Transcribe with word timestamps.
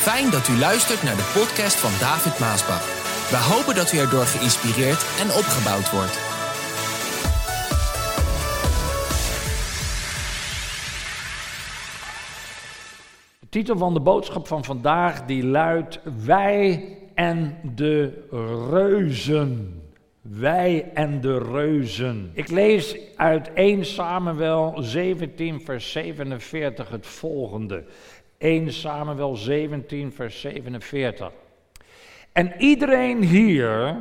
Fijn 0.00 0.30
dat 0.30 0.48
u 0.48 0.58
luistert 0.58 1.02
naar 1.02 1.16
de 1.16 1.30
podcast 1.34 1.76
van 1.76 1.90
David 2.00 2.38
Maasbach. 2.38 2.84
We 3.30 3.36
hopen 3.36 3.74
dat 3.74 3.92
u 3.92 3.98
erdoor 3.98 4.24
geïnspireerd 4.24 5.02
en 5.20 5.28
opgebouwd 5.40 5.90
wordt. 5.90 6.14
De 13.40 13.48
titel 13.48 13.76
van 13.78 13.94
de 13.94 14.00
boodschap 14.00 14.46
van 14.46 14.64
vandaag 14.64 15.24
die 15.24 15.44
luidt 15.44 16.00
Wij 16.24 16.96
en 17.14 17.58
de 17.74 18.26
reuzen. 18.70 19.80
Wij 20.20 20.90
en 20.94 21.20
de 21.20 21.38
reuzen. 21.38 22.30
Ik 22.34 22.50
lees 22.50 22.96
uit 23.16 23.52
1 23.52 23.84
Samuel 23.84 24.74
17 24.76 25.60
vers 25.60 25.92
47 25.92 26.88
het 26.88 27.06
volgende. 27.06 27.84
1 28.40 28.72
Samuel 28.72 29.36
17 29.36 30.12
vers 30.12 30.40
47. 30.40 31.30
En 32.32 32.52
iedereen 32.58 33.22
hier 33.22 33.96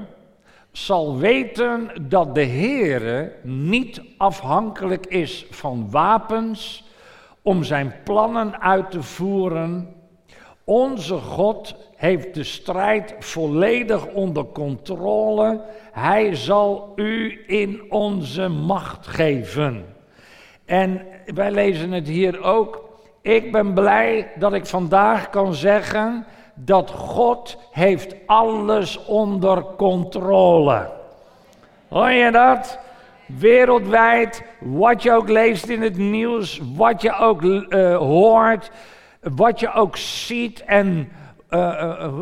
zal 0.72 1.18
weten 1.18 1.92
dat 2.02 2.36
de 2.36 2.46
Heere 2.46 3.34
niet 3.44 4.02
afhankelijk 4.18 5.06
is 5.06 5.46
van 5.50 5.92
wapens 5.92 6.88
om 7.42 7.64
zijn 7.64 7.94
plannen 8.04 8.62
uit 8.62 8.92
te 8.92 9.04
voeren. 9.04 9.96
Onze 10.64 11.16
God 11.16 11.76
heeft 11.96 12.34
de 12.34 12.44
strijd 12.44 13.16
volledig 13.20 14.06
onder 14.08 14.46
controle. 14.46 15.62
Hij 15.92 16.36
zal 16.36 16.94
u 16.96 17.44
in 17.48 17.92
onze 17.92 18.48
macht 18.48 19.08
geven. 19.08 19.86
En 20.66 21.06
wij 21.26 21.52
lezen 21.52 21.92
het 21.92 22.08
hier 22.08 22.44
ook. 22.44 22.89
Ik 23.22 23.52
ben 23.52 23.74
blij 23.74 24.32
dat 24.36 24.54
ik 24.54 24.66
vandaag 24.66 25.30
kan 25.30 25.54
zeggen 25.54 26.26
dat 26.54 26.90
God 26.90 27.58
heeft 27.72 28.16
alles 28.26 29.06
onder 29.06 29.64
controle. 29.78 30.90
Hoor 31.88 32.10
je 32.10 32.32
dat? 32.32 32.80
Wereldwijd, 33.26 34.44
wat 34.60 35.04
je 35.04 35.12
ook 35.12 35.30
leest 35.30 35.68
in 35.68 35.82
het 35.82 35.98
nieuws, 35.98 36.62
wat 36.76 37.02
je 37.02 37.16
ook 37.16 37.42
uh, 37.42 37.98
hoort, 37.98 38.72
wat 39.22 39.60
je 39.60 39.74
ook 39.74 39.98
ziet 39.98 40.64
en 40.64 41.10
uh, 41.50 41.60
uh, 41.60 42.14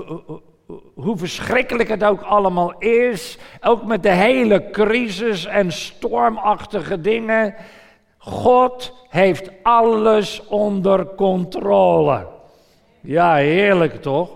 hoe 0.95 1.17
verschrikkelijk 1.17 1.89
het 1.89 2.03
ook 2.03 2.21
allemaal 2.21 2.73
is, 2.79 3.37
ook 3.61 3.85
met 3.85 4.03
de 4.03 4.11
hele 4.11 4.69
crisis 4.71 5.45
en 5.45 5.71
stormachtige 5.71 7.01
dingen. 7.01 7.55
God 8.17 8.93
heeft 9.09 9.51
alles 9.63 10.41
onder 10.47 11.05
controle. 11.15 12.27
Ja, 13.01 13.35
heerlijk 13.35 14.01
toch? 14.01 14.29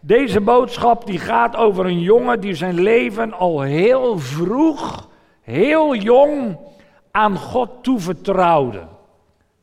Deze 0.00 0.40
boodschap 0.40 1.06
die 1.06 1.18
gaat 1.18 1.56
over 1.56 1.86
een 1.86 2.00
jongen 2.00 2.40
die 2.40 2.54
zijn 2.54 2.80
leven 2.80 3.32
al 3.32 3.60
heel 3.60 4.18
vroeg, 4.18 5.08
heel 5.42 5.94
jong 5.94 6.58
aan 7.10 7.36
God 7.36 7.70
toevertrouwde. 7.82 8.86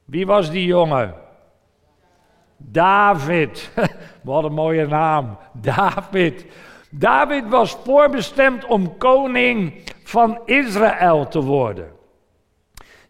Wie 0.06 0.26
was 0.26 0.50
die 0.50 0.66
jongen? 0.66 1.14
David. 2.58 3.72
Wat 4.24 4.44
een 4.44 4.54
mooie 4.54 4.88
naam. 4.88 5.38
David. 5.54 6.46
David 6.90 7.50
was 7.50 7.78
voorbestemd 7.84 8.66
om 8.66 8.98
koning 8.98 9.74
van 10.04 10.40
Israël 10.46 11.28
te 11.28 11.42
worden. 11.42 11.95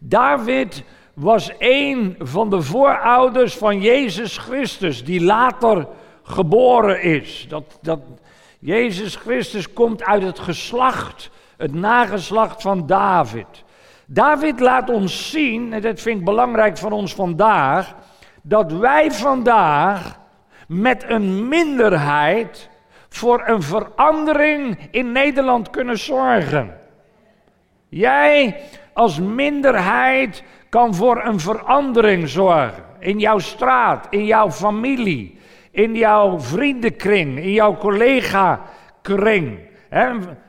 David 0.08 0.82
was 1.14 1.52
een 1.58 2.16
van 2.18 2.50
de 2.50 2.62
voorouders 2.62 3.54
van 3.54 3.80
Jezus 3.80 4.38
Christus, 4.38 5.04
die 5.04 5.20
later 5.22 5.86
geboren 6.22 7.02
is. 7.02 7.46
Dat, 7.48 7.78
dat, 7.82 8.00
Jezus 8.58 9.16
Christus 9.16 9.72
komt 9.72 10.04
uit 10.04 10.22
het 10.22 10.38
geslacht, 10.38 11.30
het 11.56 11.74
nageslacht 11.74 12.62
van 12.62 12.86
David. 12.86 13.46
David 14.06 14.60
laat 14.60 14.90
ons 14.90 15.30
zien, 15.30 15.72
en 15.72 15.80
dat 15.80 16.00
vind 16.00 16.18
ik 16.18 16.24
belangrijk 16.24 16.78
van 16.78 16.92
ons 16.92 17.14
vandaag, 17.14 17.94
dat 18.42 18.72
wij 18.72 19.12
vandaag 19.12 20.18
met 20.68 21.04
een 21.08 21.48
minderheid 21.48 22.68
voor 23.08 23.42
een 23.46 23.62
verandering 23.62 24.88
in 24.90 25.12
Nederland 25.12 25.70
kunnen 25.70 25.98
zorgen. 25.98 26.76
Jij 27.88 28.60
als 28.96 29.20
minderheid 29.20 30.42
kan 30.68 30.94
voor 30.94 31.24
een 31.24 31.40
verandering 31.40 32.28
zorgen. 32.28 32.84
In 32.98 33.18
jouw 33.18 33.38
straat, 33.38 34.06
in 34.10 34.24
jouw 34.24 34.50
familie, 34.50 35.38
in 35.70 35.94
jouw 35.94 36.40
vriendenkring, 36.40 37.38
in 37.38 37.52
jouw 37.52 37.76
collega-kring. 37.76 39.58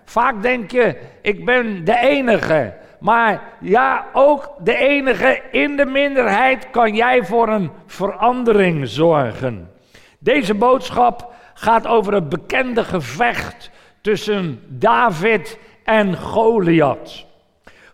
vaak 0.05 0.41
denk 0.41 0.71
je, 0.71 0.97
ik 1.21 1.45
ben 1.45 1.83
de 1.83 1.97
enige. 1.97 2.73
Maar 2.99 3.41
ja, 3.59 4.05
ook 4.13 4.53
de 4.63 4.75
enige 4.75 5.41
in 5.51 5.75
de 5.75 5.85
minderheid 5.85 6.69
kan 6.69 6.95
jij 6.95 7.25
voor 7.25 7.47
een 7.47 7.71
verandering 7.85 8.87
zorgen. 8.87 9.71
Deze 10.19 10.53
boodschap 10.53 11.33
gaat 11.53 11.87
over 11.87 12.13
het 12.13 12.29
bekende 12.29 12.83
gevecht 12.83 13.71
tussen 14.01 14.61
David 14.67 15.59
en 15.83 16.17
Goliath. 16.17 17.26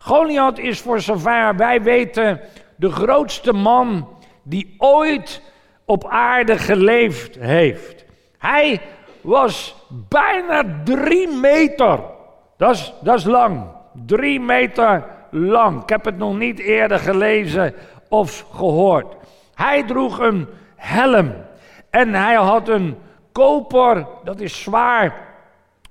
Goliath 0.06 0.60
is 0.60 0.82
voor 0.82 1.02
zover 1.02 1.56
wij 1.56 1.82
weten 1.82 2.40
de 2.76 2.92
grootste 2.92 3.54
man 3.54 4.08
die 4.44 4.76
ooit 4.78 5.42
op 5.86 6.08
aarde 6.08 6.58
geleefd 6.58 7.36
heeft. 7.40 8.06
Hij 8.38 8.82
was 9.22 9.76
bijna 10.10 10.64
drie 10.84 11.28
meter. 11.28 12.00
Dat 12.58 12.76
is, 12.76 12.94
dat 13.02 13.18
is 13.18 13.24
lang. 13.24 13.66
Drie 14.06 14.40
meter 14.40 15.06
lang. 15.32 15.82
Ik 15.82 15.90
heb 15.90 16.06
het 16.06 16.18
nog 16.18 16.38
niet 16.38 16.60
eerder 16.60 17.00
gelezen 17.00 17.74
of 18.10 18.46
gehoord. 18.54 19.16
Hij 19.56 19.84
droeg 19.84 20.20
een 20.20 20.48
helm. 20.76 21.34
En 21.90 22.14
hij 22.14 22.36
had 22.36 22.70
een 22.70 22.98
koper, 23.32 24.08
dat 24.24 24.40
is 24.40 24.62
zwaar, 24.62 25.16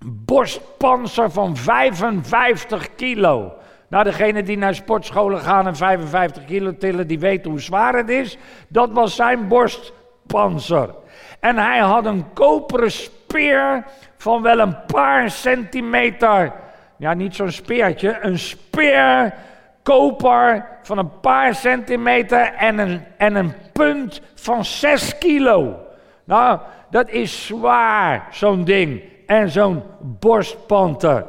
borstpanzer 0.04 1.30
van 1.30 1.56
55 1.56 2.94
kilo. 2.94 3.52
Nou, 3.92 4.04
degene 4.04 4.42
die 4.42 4.56
naar 4.56 4.74
sportscholen 4.74 5.40
gaan 5.40 5.66
en 5.66 5.76
55 5.76 6.44
kilo 6.44 6.76
tillen, 6.76 7.06
die 7.06 7.18
weten 7.18 7.50
hoe 7.50 7.60
zwaar 7.60 7.94
het 7.94 8.08
is. 8.08 8.36
Dat 8.68 8.90
was 8.92 9.14
zijn 9.14 9.48
borstpanzer. 9.48 10.94
En 11.40 11.56
hij 11.56 11.78
had 11.78 12.04
een 12.04 12.32
koperen 12.32 12.90
speer 12.90 13.84
van 14.16 14.42
wel 14.42 14.58
een 14.58 14.84
paar 14.84 15.30
centimeter. 15.30 16.52
Ja, 16.96 17.14
niet 17.14 17.34
zo'n 17.34 17.50
speertje, 17.50 18.18
een 18.20 18.38
speer 18.38 19.34
koper 19.82 20.66
van 20.82 20.98
een 20.98 21.20
paar 21.20 21.54
centimeter 21.54 22.52
en 22.54 22.78
een, 22.78 23.04
en 23.16 23.34
een 23.34 23.52
punt 23.72 24.20
van 24.34 24.64
6 24.64 25.18
kilo. 25.18 25.78
Nou, 26.24 26.58
dat 26.90 27.10
is 27.10 27.46
zwaar, 27.46 28.26
zo'n 28.30 28.64
ding. 28.64 29.02
En 29.26 29.50
zo'n 29.50 29.82
borstpanter. 30.00 31.26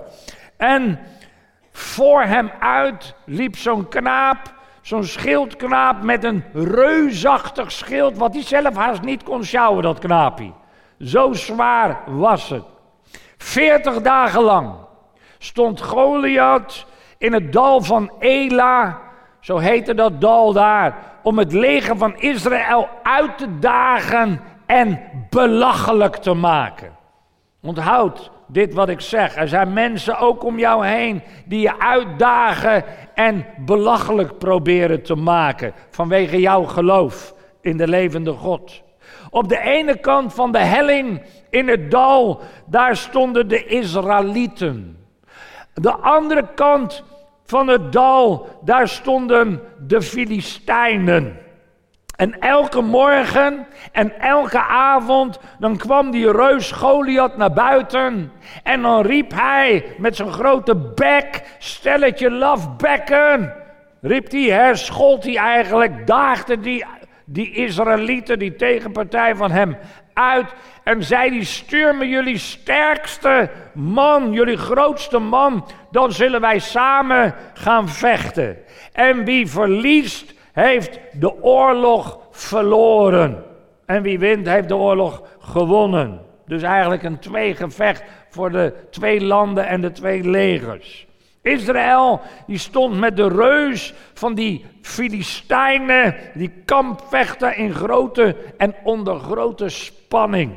En 0.58 1.00
voor 1.74 2.22
hem 2.22 2.52
uit 2.60 3.16
liep 3.26 3.56
zo'n 3.58 3.88
knaap, 3.88 4.54
zo'n 4.82 5.04
schildknaap 5.04 6.02
met 6.02 6.24
een 6.24 6.44
reusachtig 6.54 7.72
schild, 7.72 8.18
wat 8.18 8.34
hij 8.34 8.44
zelf 8.44 8.76
haast 8.76 9.02
niet 9.02 9.24
kon 9.24 9.44
sjouwen, 9.44 9.84
dat 9.84 10.00
knaapie. 10.00 10.54
Zo 11.00 11.34
zwaar 11.34 12.00
was 12.06 12.50
het. 12.50 12.64
Veertig 13.38 14.02
dagen 14.02 14.42
lang 14.42 14.74
stond 15.38 15.82
Goliath 15.82 16.86
in 17.18 17.34
het 17.34 17.54
dal 17.54 17.82
van 17.82 18.12
Ela, 18.20 19.00
zo 19.40 19.58
heette 19.58 19.94
dat 19.94 20.22
dal 20.22 20.54
daar, 20.54 20.98
om 21.24 21.38
het 21.38 21.54
leger 21.54 21.98
van 21.98 22.16
Israël 22.18 22.90
uit 23.04 23.38
te 23.38 23.60
dagen 23.60 24.42
en 24.66 25.02
belachelijk 25.30 26.16
te 26.16 26.34
maken. 26.34 26.96
Onthoud, 27.62 28.32
dit 28.54 28.74
wat 28.74 28.90
ik 28.90 29.02
zeg. 29.02 29.36
Er 29.36 29.48
zijn 29.48 29.74
mensen 29.74 30.18
ook 30.18 30.44
om 30.44 30.60
jou 30.60 30.86
heen 30.86 31.22
die 31.46 31.60
je 31.60 31.80
uitdagen 31.80 32.84
en 33.14 33.46
belachelijk 33.58 34.38
proberen 34.38 35.04
te 35.04 35.16
maken 35.16 35.74
vanwege 35.90 36.40
jouw 36.40 36.64
geloof 36.64 37.34
in 37.62 37.78
de 37.78 37.88
levende 37.88 38.32
God. 38.32 38.82
Op 39.30 39.50
de 39.50 39.60
ene 39.60 39.98
kant 39.98 40.34
van 40.34 40.52
de 40.52 40.60
helling 40.60 41.22
in 41.50 41.68
het 41.68 41.92
dal, 41.92 42.42
daar 42.66 42.96
stonden 42.96 43.48
de 43.48 43.66
Israëlieten. 43.66 44.98
De 45.74 45.92
andere 45.96 46.48
kant 46.56 47.04
van 47.46 47.68
het 47.68 47.92
dal, 47.92 48.48
daar 48.64 48.88
stonden 48.88 49.62
de 49.88 50.02
Filistijnen. 50.02 51.38
En 52.16 52.40
elke 52.40 52.82
morgen 52.82 53.68
en 53.92 54.20
elke 54.20 54.62
avond, 54.62 55.40
dan 55.60 55.78
kwam 55.78 56.12
die 56.12 56.32
reus 56.32 56.72
Goliath 56.72 57.38
naar 57.38 57.54
buiten. 57.54 58.32
En 58.64 58.82
dan 58.82 59.02
riep 59.02 59.32
hij 59.32 59.86
met 59.98 60.16
zijn 60.16 60.32
grote 60.32 60.76
bek, 60.76 61.44
stelletje 61.60 62.32
lafbekken. 62.32 63.54
Riep 64.02 64.32
hij, 64.32 64.42
herschold 64.42 65.24
hij 65.24 65.38
eigenlijk, 65.38 66.08
daagde 66.08 66.60
die, 66.60 66.86
die 67.26 67.52
Israëlieten, 67.52 68.40
die 68.40 68.56
tegenpartij 68.56 69.36
van 69.36 69.52
hem 69.52 69.78
uit 70.14 70.54
en 70.84 71.04
zei 71.04 71.30
die 71.30 71.44
stuur 71.44 71.96
me 71.96 72.08
jullie 72.08 72.38
sterkste 72.38 73.50
man, 73.74 74.32
jullie 74.34 74.58
grootste 74.58 75.20
man, 75.20 75.68
dan 75.92 76.12
zullen 76.12 76.42
wij 76.42 76.60
samen 76.60 77.36
gaan 77.54 77.90
vechten. 77.90 78.58
En 78.92 79.24
wie 79.24 79.48
verliest, 79.48 80.34
heeft 80.54 81.00
de 81.20 81.44
oorlog 81.44 82.20
verloren. 82.32 83.44
En 83.86 84.02
wie 84.02 84.20
wint, 84.20 84.48
heeft 84.48 84.68
de 84.68 84.76
oorlog 84.76 85.24
gewonnen. 85.40 86.22
Dus 86.46 86.62
eigenlijk 86.62 87.04
een 87.04 87.20
tweegevecht 87.20 88.04
voor 88.30 88.52
de 88.52 88.74
twee 88.90 89.22
landen 89.22 89.68
en 89.68 89.82
de 89.82 89.92
twee 89.92 90.24
legers. 90.24 91.08
Israël 91.42 92.22
die 92.48 92.58
stond 92.58 93.00
met 93.00 93.18
de 93.18 93.28
reus 93.28 93.94
van 94.14 94.34
die 94.34 94.66
Filistijnen, 94.82 96.16
die 96.34 96.52
kampvechten 96.66 97.58
in 97.58 97.74
grote 97.74 98.36
en 98.58 98.76
onder 98.84 99.20
grote 99.20 99.70
spanning. 99.70 100.52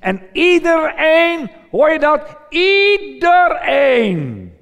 En 0.00 0.22
iedereen, 0.32 1.50
hoor 1.70 1.90
je 1.90 1.98
dat? 1.98 2.36
Iedereen 2.48 4.52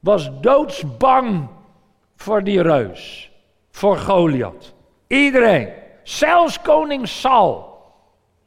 was 0.00 0.30
doodsbang 0.40 1.48
voor 2.16 2.44
die 2.44 2.62
reus, 2.62 3.30
voor 3.74 3.96
Goliath. 3.96 4.74
Iedereen, 5.06 5.68
zelfs 6.02 6.60
koning 6.60 7.08
Saul. 7.08 7.78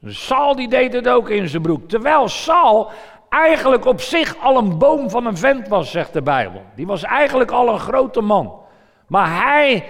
Saul 0.05 0.55
die 0.55 0.67
deed 0.67 0.93
het 0.93 1.07
ook 1.07 1.29
in 1.29 1.47
zijn 1.47 1.61
broek. 1.61 1.89
Terwijl 1.89 2.27
Saul 2.27 2.89
eigenlijk 3.29 3.85
op 3.85 4.01
zich 4.01 4.37
al 4.39 4.57
een 4.57 4.77
boom 4.77 5.09
van 5.09 5.25
een 5.25 5.37
vent 5.37 5.67
was, 5.67 5.91
zegt 5.91 6.13
de 6.13 6.21
Bijbel. 6.21 6.61
Die 6.75 6.87
was 6.87 7.03
eigenlijk 7.03 7.51
al 7.51 7.69
een 7.69 7.79
grote 7.79 8.21
man. 8.21 8.53
Maar 9.07 9.43
hij 9.43 9.83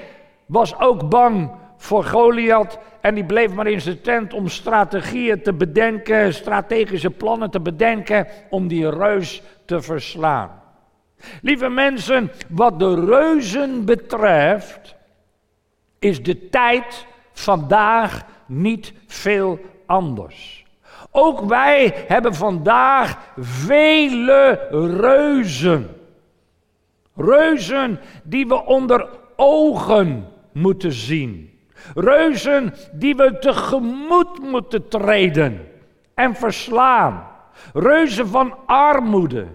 was 0.46 0.80
ook 0.80 1.10
bang 1.10 1.52
voor 1.78 2.04
Goliath 2.04 2.80
en 3.02 3.16
die 3.16 3.26
bleef 3.26 3.54
maar 3.54 3.68
in 3.68 3.82
zijn 3.82 4.02
tent 4.02 4.34
om 4.34 4.48
strategieën 4.48 5.42
te 5.42 5.54
bedenken, 5.54 6.34
strategische 6.34 7.10
plannen 7.10 7.52
te 7.52 7.60
bedenken 7.60 8.28
om 8.50 8.68
die 8.68 8.90
reus 8.90 9.42
te 9.66 9.82
verslaan. 9.82 10.62
Lieve 11.42 11.70
mensen, 11.70 12.32
wat 12.48 12.80
de 12.80 13.06
reuzen 13.06 13.86
betreft, 13.86 14.97
is 16.00 16.24
de 16.24 16.50
tijd 16.50 17.06
vandaag 17.32 18.26
niet 18.46 18.94
veel 19.08 19.60
anders. 19.86 20.66
Ook 21.12 21.40
wij 21.40 22.06
hebben 22.08 22.34
vandaag 22.34 23.18
vele 23.38 24.68
reuzen. 25.00 25.96
Reuzen 27.16 28.00
die 28.24 28.48
we 28.48 28.66
onder 28.66 29.10
ogen 29.36 30.28
moeten 30.52 30.92
zien. 30.92 31.60
Reuzen 31.96 32.74
die 32.92 33.16
we 33.16 33.40
tegemoet 33.40 34.42
moeten 34.42 34.88
treden 34.88 35.68
en 36.14 36.36
verslaan. 36.36 37.28
Reuzen 37.74 38.28
van 38.28 38.56
armoede 38.66 39.48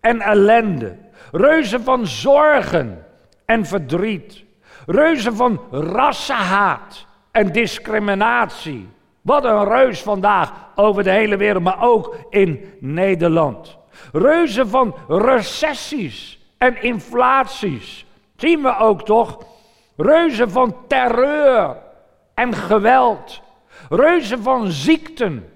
en 0.00 0.20
ellende. 0.20 0.96
Reuzen 1.32 1.82
van 1.82 2.06
zorgen 2.06 3.04
en 3.44 3.66
verdriet. 3.66 4.43
Reuzen 4.86 5.36
van 5.36 5.60
rassenhaat 5.70 7.06
en 7.30 7.52
discriminatie. 7.52 8.88
Wat 9.20 9.44
een 9.44 9.64
reus 9.64 10.02
vandaag 10.02 10.52
over 10.74 11.02
de 11.02 11.10
hele 11.10 11.36
wereld, 11.36 11.62
maar 11.62 11.82
ook 11.82 12.16
in 12.30 12.72
Nederland. 12.80 13.76
Reuzen 14.12 14.68
van 14.68 14.94
recessies 15.08 16.38
en 16.58 16.82
inflaties. 16.82 18.06
Zien 18.36 18.62
we 18.62 18.76
ook 18.76 19.04
toch? 19.04 19.38
Reuzen 19.96 20.50
van 20.50 20.76
terreur 20.88 21.76
en 22.34 22.54
geweld. 22.54 23.42
Reuzen 23.88 24.42
van 24.42 24.70
ziekten 24.70 25.52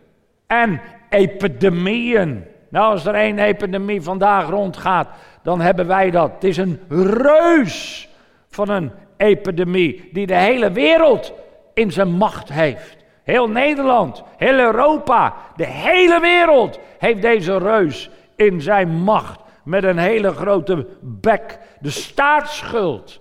en 0.46 0.80
epidemieën. 1.08 2.44
Nou, 2.68 2.92
als 2.92 3.06
er 3.06 3.14
één 3.14 3.38
epidemie 3.38 4.02
vandaag 4.02 4.48
rondgaat, 4.48 5.08
dan 5.42 5.60
hebben 5.60 5.86
wij 5.86 6.10
dat. 6.10 6.32
Het 6.32 6.44
is 6.44 6.56
een 6.56 6.80
reus 6.88 8.08
van 8.48 8.68
een 8.68 8.92
epidemie 9.18 10.08
die 10.12 10.26
de 10.26 10.36
hele 10.36 10.70
wereld 10.70 11.32
in 11.74 11.92
zijn 11.92 12.10
macht 12.10 12.52
heeft. 12.52 12.96
Heel 13.22 13.48
Nederland, 13.48 14.22
heel 14.36 14.58
Europa, 14.58 15.34
de 15.56 15.66
hele 15.66 16.20
wereld 16.20 16.78
heeft 16.98 17.22
deze 17.22 17.58
reus 17.58 18.10
in 18.36 18.60
zijn 18.60 18.88
macht. 18.88 19.40
Met 19.64 19.84
een 19.84 19.98
hele 19.98 20.32
grote 20.32 20.86
bek. 21.00 21.58
De 21.80 21.90
staatsschuld 21.90 23.20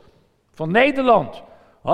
van 0.53 0.71
Nederland. 0.71 1.44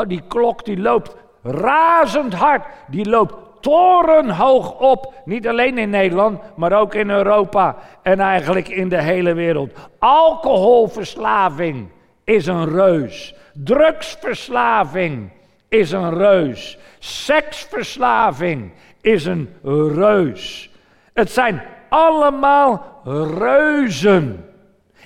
Die 0.08 0.22
klok 0.28 0.66
die 0.66 0.80
loopt 0.80 1.16
razend 1.44 2.34
hard. 2.34 2.66
Die 2.88 3.10
loopt 3.10 3.36
torenhoog 3.62 4.80
op. 4.80 5.14
Niet 5.26 5.48
alleen 5.48 5.78
in 5.78 5.90
Nederland, 5.90 6.42
maar 6.56 6.74
ook 6.74 6.94
in 6.94 7.10
Europa 7.10 7.76
en 8.02 8.20
eigenlijk 8.20 8.68
in 8.68 8.90
de 8.90 9.02
hele 9.02 9.34
wereld. 9.34 9.72
Alcoholverslaving 10.00 11.88
is 12.24 12.46
een 12.46 12.70
reus. 12.70 13.36
Drugsverslaving 13.54 15.30
is 15.68 15.92
een 15.92 16.18
reus. 16.18 16.78
Seksverslaving 17.00 18.72
is 19.02 19.26
een 19.26 19.50
reus. 19.94 20.72
Het 21.14 21.32
zijn 21.32 21.62
allemaal 21.90 23.02
reuzen. 23.38 24.46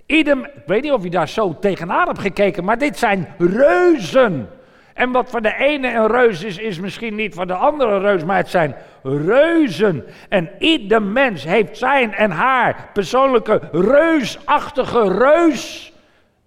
Ik 0.06 0.36
weet 0.66 0.82
niet 0.82 0.92
of 0.92 1.04
je 1.04 1.10
daar 1.10 1.28
zo 1.28 1.60
tegenaan 1.60 2.08
hebt 2.08 2.20
gekeken, 2.20 2.64
maar 2.64 2.78
dit 2.78 2.98
zijn 2.98 3.28
reuzen. 3.38 4.50
En 4.94 5.12
wat 5.12 5.30
voor 5.30 5.42
de 5.42 5.56
ene 5.56 5.94
een 5.94 6.08
reus 6.08 6.44
is, 6.44 6.58
is 6.58 6.80
misschien 6.80 7.16
niet 7.16 7.34
voor 7.34 7.48
de 7.48 7.54
andere 7.54 8.00
reus, 8.00 8.24
maar 8.24 8.38
het 8.38 8.50
zijn 8.50 8.76
reuzen. 9.04 10.06
En 10.30 10.50
ieder 10.60 11.02
mens 11.02 11.44
heeft 11.44 11.78
zijn 11.78 12.14
en 12.14 12.32
haar 12.32 12.90
persoonlijke 12.94 13.62
reusachtige 13.72 15.18
reus 15.18 15.94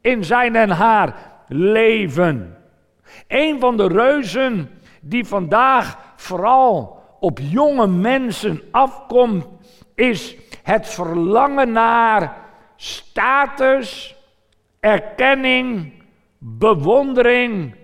in 0.01 0.25
zijn 0.25 0.57
en 0.57 0.71
haar 0.71 1.15
leven. 1.53 2.57
Een 3.29 3.61
van 3.61 3.77
de 3.77 3.89
reuzen 3.89 4.71
die 5.01 5.25
vandaag 5.25 5.99
vooral 6.17 7.03
op 7.21 7.39
jonge 7.43 7.87
mensen 7.87 8.63
afkomt, 8.71 9.47
is 9.95 10.37
het 10.63 10.89
verlangen 10.89 11.73
naar 11.73 12.37
status, 12.77 14.17
erkenning, 14.81 15.93
bewondering 16.39 17.75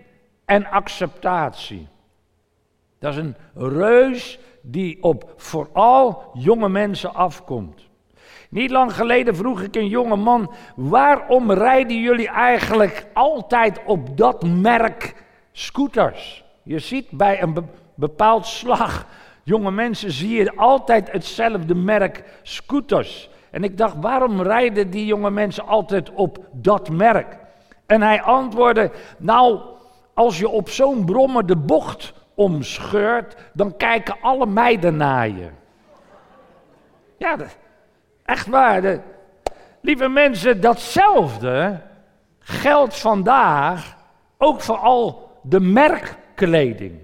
en 0.45 0.67
acceptatie. 0.67 1.89
Dat 2.99 3.13
is 3.13 3.19
een 3.19 3.37
reus 3.55 4.39
die 4.63 5.03
op 5.03 5.33
vooral 5.37 6.31
jonge 6.35 6.69
mensen 6.69 7.15
afkomt. 7.15 7.86
Niet 8.57 8.71
lang 8.71 8.95
geleden 8.95 9.37
vroeg 9.37 9.63
ik 9.63 9.77
een 9.77 9.89
jonge 9.89 10.17
man: 10.17 10.53
waarom 10.77 11.53
rijden 11.53 12.01
jullie 12.01 12.29
eigenlijk 12.29 13.07
altijd 13.13 13.81
op 13.85 14.17
dat 14.17 14.45
merk 14.45 15.15
scooters? 15.53 16.45
Je 16.63 16.79
ziet 16.79 17.11
bij 17.11 17.43
een 17.43 17.69
bepaald 17.95 18.47
slag, 18.47 19.07
jonge 19.43 19.71
mensen, 19.71 20.11
zie 20.11 20.37
je 20.37 20.57
altijd 20.57 21.13
hetzelfde 21.13 21.75
merk 21.75 22.25
scooters. 22.43 23.31
En 23.51 23.65
ik 23.65 23.79
dacht, 23.79 23.97
waarom 24.01 24.43
rijden 24.43 24.91
die 24.91 25.07
jonge 25.07 25.31
mensen 25.31 25.67
altijd 25.67 26.11
op 26.11 26.39
dat 26.53 26.91
merk? 26.91 27.37
En 27.87 28.03
hij 28.03 28.23
antwoordde, 28.23 28.91
nou, 29.19 29.61
als 30.15 30.39
je 30.39 30.49
op 30.49 30.69
zo'n 30.69 31.05
brommer 31.05 31.47
de 31.47 31.57
bocht 31.57 32.13
omscheurt, 32.35 33.37
dan 33.53 33.77
kijken 33.77 34.17
alle 34.21 34.47
meiden 34.47 34.97
naar 34.97 35.29
je. 35.29 35.49
Ja, 37.17 37.37
echt 38.27 38.47
waar. 38.47 39.01
lieve 39.81 40.09
mensen, 40.09 40.61
datzelfde 40.61 41.81
geldt 42.39 42.99
vandaag 42.99 43.97
ook 44.39 44.61
voor 44.61 44.77
al 44.79 45.31
de 45.43 45.61
merkkleding. 45.61 46.99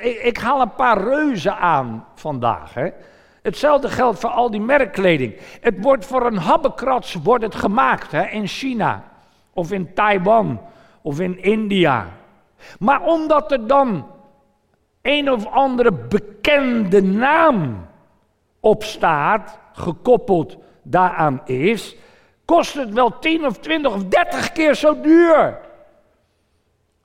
Ik, 0.00 0.22
ik, 0.22 0.38
haal 0.38 0.60
een 0.60 0.74
paar 0.74 1.02
reuzen 1.02 1.56
aan 1.56 2.04
vandaag. 2.14 2.74
Hè. 2.74 2.90
Hetzelfde 3.42 3.88
geldt 3.88 4.18
voor 4.18 4.30
al 4.30 4.50
die 4.50 4.60
merkkleding. 4.60 5.36
Het 5.60 5.74
wordt 5.80 6.06
voor 6.06 6.26
een 6.26 6.38
habbekrats 6.38 7.14
wordt 7.14 7.44
het 7.44 7.54
gemaakt 7.54 8.10
hè, 8.10 8.26
in 8.26 8.46
China 8.46 9.04
of 9.52 9.72
in 9.72 9.94
Taiwan 9.94 10.60
of 11.02 11.20
in 11.20 11.42
India. 11.42 12.06
Maar 12.78 13.02
omdat 13.02 13.52
er 13.52 13.66
dan 13.66 14.06
een 15.02 15.30
of 15.30 15.46
andere 15.46 15.92
bekende 15.92 17.02
naam 17.02 17.86
op 18.60 18.84
staat, 18.84 19.58
gekoppeld 19.78 20.56
daaraan 20.82 21.40
is, 21.44 21.96
kost 22.44 22.74
het 22.74 22.92
wel 22.92 23.18
10 23.18 23.46
of 23.46 23.58
20 23.58 23.92
of 23.94 24.04
30 24.04 24.52
keer 24.52 24.74
zo 24.74 25.00
duur. 25.00 25.58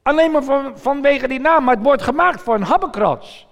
Alleen 0.03 0.32
maar 0.32 0.44
van, 0.44 0.72
vanwege 0.75 1.27
die 1.27 1.39
naam, 1.39 1.63
maar 1.63 1.75
het 1.75 1.84
wordt 1.84 2.01
gemaakt 2.01 2.42
voor 2.42 2.56
een 2.56 2.63
habbekrats. 2.63 3.48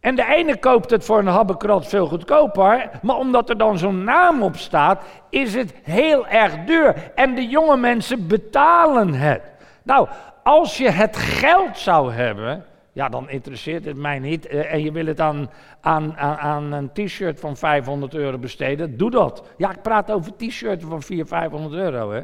En 0.00 0.14
de 0.14 0.24
ene 0.24 0.58
koopt 0.58 0.90
het 0.90 1.04
voor 1.04 1.18
een 1.18 1.26
habbekrats 1.26 1.88
veel 1.88 2.06
goedkoper, 2.06 2.90
maar 3.02 3.16
omdat 3.16 3.48
er 3.48 3.58
dan 3.58 3.78
zo'n 3.78 4.04
naam 4.04 4.42
op 4.42 4.56
staat, 4.56 5.02
is 5.30 5.54
het 5.54 5.74
heel 5.82 6.26
erg 6.26 6.64
duur. 6.64 7.10
En 7.14 7.34
de 7.34 7.48
jonge 7.48 7.76
mensen 7.76 8.26
betalen 8.26 9.14
het. 9.14 9.42
Nou, 9.82 10.08
als 10.42 10.76
je 10.76 10.90
het 10.90 11.16
geld 11.16 11.78
zou 11.78 12.12
hebben, 12.12 12.64
ja, 12.92 13.08
dan 13.08 13.30
interesseert 13.30 13.84
het 13.84 13.96
mij 13.96 14.18
niet. 14.18 14.46
Eh, 14.46 14.72
en 14.72 14.82
je 14.82 14.92
wil 14.92 15.06
het 15.06 15.20
aan, 15.20 15.50
aan, 15.80 16.16
aan, 16.16 16.72
een 16.72 16.92
t-shirt 16.92 17.40
van 17.40 17.56
500 17.56 18.14
euro 18.14 18.38
besteden, 18.38 18.96
doe 18.96 19.10
dat. 19.10 19.44
Ja, 19.56 19.70
ik 19.70 19.82
praat 19.82 20.10
over 20.10 20.36
t-shirts 20.36 20.84
van 20.84 21.02
400, 21.02 21.28
500 21.28 21.74
euro. 21.74 22.10
Hè. 22.10 22.22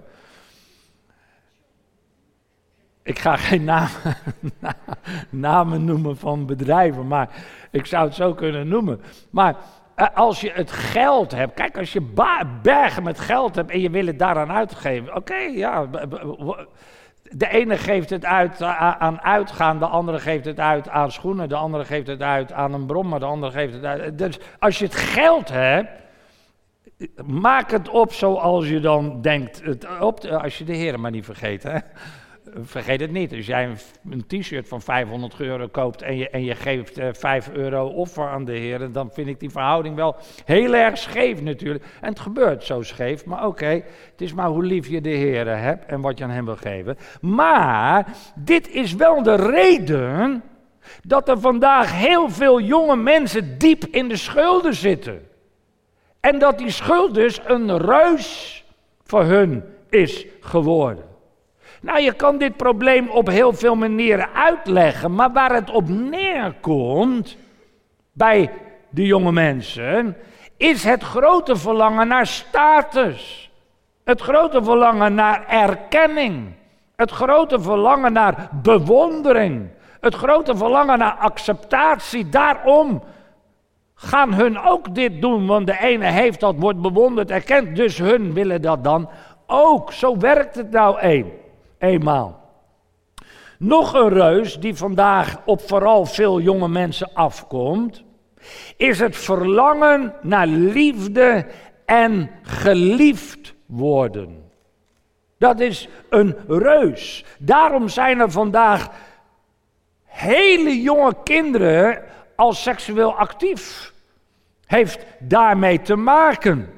Ik 3.03 3.19
ga 3.19 3.37
geen 3.37 3.65
namen, 3.65 4.17
namen 5.31 5.85
noemen 5.85 6.17
van 6.17 6.47
bedrijven, 6.47 7.07
maar 7.07 7.29
ik 7.71 7.87
zou 7.87 8.05
het 8.05 8.15
zo 8.15 8.35
kunnen 8.35 8.69
noemen. 8.69 9.01
Maar 9.31 9.57
eh, 9.95 10.07
als 10.15 10.41
je 10.41 10.51
het 10.53 10.71
geld 10.71 11.33
hebt, 11.33 11.55
kijk, 11.55 11.79
als 11.79 11.93
je 11.93 12.13
bergen 12.63 13.03
met 13.03 13.21
geld 13.21 13.55
hebt 13.55 13.71
en 13.71 13.81
je 13.81 13.91
wil 13.91 14.07
het 14.07 14.19
daaraan 14.19 14.53
uitgeven, 14.53 15.17
oké, 15.17 15.37
ja. 15.37 15.89
De 17.31 17.49
ene 17.49 17.77
geeft 17.77 18.11
het 18.11 18.25
uit 18.25 18.63
aan 18.63 19.21
uitgaan, 19.21 19.79
de 19.79 19.87
andere 19.87 20.19
geeft 20.19 20.45
het 20.45 20.61
uit 20.61 20.89
aan 20.89 21.13
schoenen, 21.13 21.49
de 21.49 21.55
andere 21.55 21.85
geeft 21.85 22.07
het 22.07 22.23
uit 22.23 22.53
aan 22.53 22.73
een 22.73 22.87
brommer, 22.87 23.21
de 23.21 23.27
andere 23.27 23.53
geeft 23.53 23.75
het 23.75 23.85
uit. 23.85 24.19
Dus 24.19 24.39
als 24.59 24.79
je 24.79 24.85
het 24.85 24.95
geld 24.95 25.49
hebt, 25.49 25.89
maak 27.25 27.71
het 27.71 27.89
op 27.89 28.13
zoals 28.13 28.69
je 28.69 28.81
dan 28.81 29.21
denkt. 29.21 29.63
Het 29.65 29.87
op, 30.01 30.25
als 30.25 30.59
je 30.59 30.65
de 30.65 30.75
heren 30.75 31.01
maar 31.01 31.11
niet 31.11 31.25
vergeet. 31.25 31.63
Hè? 31.63 31.79
Vergeet 32.55 33.01
het 33.01 33.11
niet, 33.11 33.33
als 33.33 33.47
jij 33.47 33.77
een, 34.11 34.27
t-shirt 34.27 34.69
van 34.69 34.83
500 34.83 35.41
euro 35.41 35.69
koopt 35.69 36.03
en 36.03 36.17
je, 36.17 36.31
en 36.31 36.45
je 36.45 36.55
geeft 36.55 36.99
uh, 36.99 37.09
eh, 37.09 37.15
5 37.15 37.51
euro 37.53 37.87
offer 37.87 38.29
aan 38.29 38.45
de 38.45 38.53
Heer, 38.53 38.93
dan 38.93 39.11
vind 39.13 39.29
ik 39.29 39.41
die 39.41 39.51
verhouding 39.51 39.97
wel 39.97 40.17
heel 40.45 40.75
erg 40.75 40.99
scheef 40.99 41.43
natuurlijk. 41.43 41.85
En 42.01 42.09
het 42.09 42.21
gebeurt 42.21 42.65
zo 42.65 42.83
scheef, 42.83 43.25
maar 43.25 43.47
oké, 43.47 43.67
het 44.11 44.21
is 44.21 44.35
maar 44.35 44.49
hoe 44.49 44.65
lief 44.65 44.89
je 44.89 45.01
de 45.01 45.09
Heer 45.09 45.59
hebt 45.59 45.85
en 45.87 46.01
wat 46.01 46.19
je 46.19 46.25
aan 46.25 46.31
hem 46.31 46.45
wil 46.45 46.57
geven. 46.57 46.97
Maar 47.21 48.07
dit 48.35 48.69
is 48.69 48.95
wel 48.95 49.23
de 49.23 49.35
reden 49.35 50.43
dat 51.03 51.29
er 51.29 51.41
vandaag 51.41 51.93
heel 51.93 52.31
veel 52.31 52.61
jonge 52.61 52.97
mensen 52.97 53.59
diep 53.59 53.85
in 53.85 54.09
de 54.09 54.17
schulden 54.17 54.75
zitten. 54.75 55.29
En 56.21 56.39
dat 56.39 56.59
die 56.59 56.71
schuld 56.71 57.15
dus 57.15 57.41
een 57.45 57.79
reus 57.79 58.65
voor 59.03 59.25
hun 59.25 59.65
is 59.89 60.27
geworden. 60.41 61.16
Nou, 61.81 62.01
je 62.01 62.13
kan 62.13 62.39
dit 62.39 62.57
probleem 62.57 63.09
op 63.09 63.29
heel 63.29 63.53
veel 63.53 63.75
manieren 63.75 64.29
uitleggen, 64.35 65.15
maar 65.15 65.33
waar 65.33 65.55
het 65.55 65.71
op 65.71 65.89
neerkomt 65.89 67.37
bij 68.13 68.51
de 68.91 69.07
jonge 69.07 69.33
mensen, 69.33 70.17
is 70.57 70.85
het 70.85 71.03
grote 71.03 71.57
verlangen 71.57 72.09
naar 72.09 72.27
status. 72.27 73.51
Het 74.05 74.21
grote 74.21 74.65
verlangen 74.65 75.15
naar 75.15 75.47
erkenning. 75.49 76.55
Het 76.97 77.11
grote 77.11 77.61
verlangen 77.61 78.13
naar 78.13 78.49
bewondering. 78.63 79.69
Het 80.01 80.15
grote 80.15 80.57
verlangen 80.57 80.99
naar 80.99 81.13
acceptatie. 81.13 82.29
Daarom 82.29 83.03
gaan 83.95 84.35
hun 84.35 84.61
ook 84.61 84.95
dit 84.95 85.21
doen, 85.21 85.47
want 85.47 85.67
de 85.67 85.81
ene 85.81 86.07
heeft 86.07 86.41
dat, 86.41 86.55
wordt 86.59 86.81
bewonderd, 86.81 87.31
erkend, 87.31 87.77
dus 87.77 87.99
hun 87.99 88.33
willen 88.33 88.63
dat 88.63 88.85
dan 88.85 89.09
ook. 89.47 89.93
Zo 89.93 90.19
werkt 90.19 90.55
het 90.55 90.71
nou 90.71 91.01
een 91.01 91.33
eenmaal. 91.87 92.45
Nog 93.59 93.95
een 93.95 94.09
reus 94.09 94.59
die 94.59 94.75
vandaag 94.75 95.37
op 95.45 95.61
vooral 95.61 96.07
veel 96.07 96.41
jonge 96.41 96.69
mensen 96.69 97.11
afkomt, 97.15 98.05
is 98.77 98.99
het 98.99 99.17
verlangen 99.17 100.15
naar 100.23 100.47
liefde 100.47 101.47
en 101.85 102.31
geliefd 102.43 103.55
worden. 103.67 104.45
Dat 105.39 105.61
is 105.61 105.89
een 106.11 106.37
reus. 106.49 107.25
Daarom 107.39 107.89
zijn 107.89 108.21
er 108.21 108.31
vandaag 108.31 108.91
hele 110.05 110.81
jonge 110.81 111.15
kinderen 111.25 112.03
al 112.37 112.53
seksueel 112.53 113.15
actief. 113.15 113.93
Heeft 114.67 115.07
daarmee 115.19 115.83
te 115.83 115.97
maken. 115.97 116.69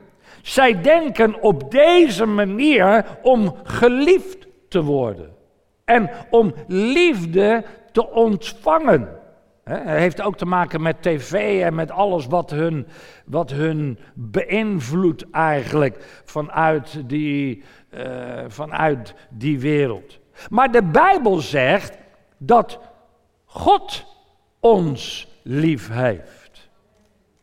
Zij 0.42 0.80
denken 0.80 1.42
op 1.42 1.70
deze 1.70 2.26
manier 2.26 3.04
om 3.22 3.56
geliefd 3.64 4.47
te 4.68 4.82
worden. 4.82 5.36
En 5.84 6.10
om 6.30 6.54
liefde 6.66 7.64
te 7.92 8.10
ontvangen. 8.10 9.16
Het 9.64 9.84
heeft 9.84 10.22
ook 10.22 10.36
te 10.36 10.46
maken 10.46 10.82
met 10.82 11.02
tv 11.02 11.62
en 11.62 11.74
met 11.74 11.90
alles 11.90 12.26
wat 12.26 12.50
hun, 12.50 12.86
wat 13.24 13.50
hun 13.50 13.98
beïnvloedt 14.14 15.30
eigenlijk 15.30 16.22
vanuit 16.24 17.08
die, 17.08 17.62
uh, 17.90 18.44
vanuit 18.46 19.14
die 19.30 19.60
wereld. 19.60 20.18
Maar 20.50 20.72
de 20.72 20.82
Bijbel 20.82 21.38
zegt 21.38 21.98
dat 22.38 22.80
God 23.44 24.06
ons 24.60 25.28
lief 25.42 25.88
heeft. 25.92 26.68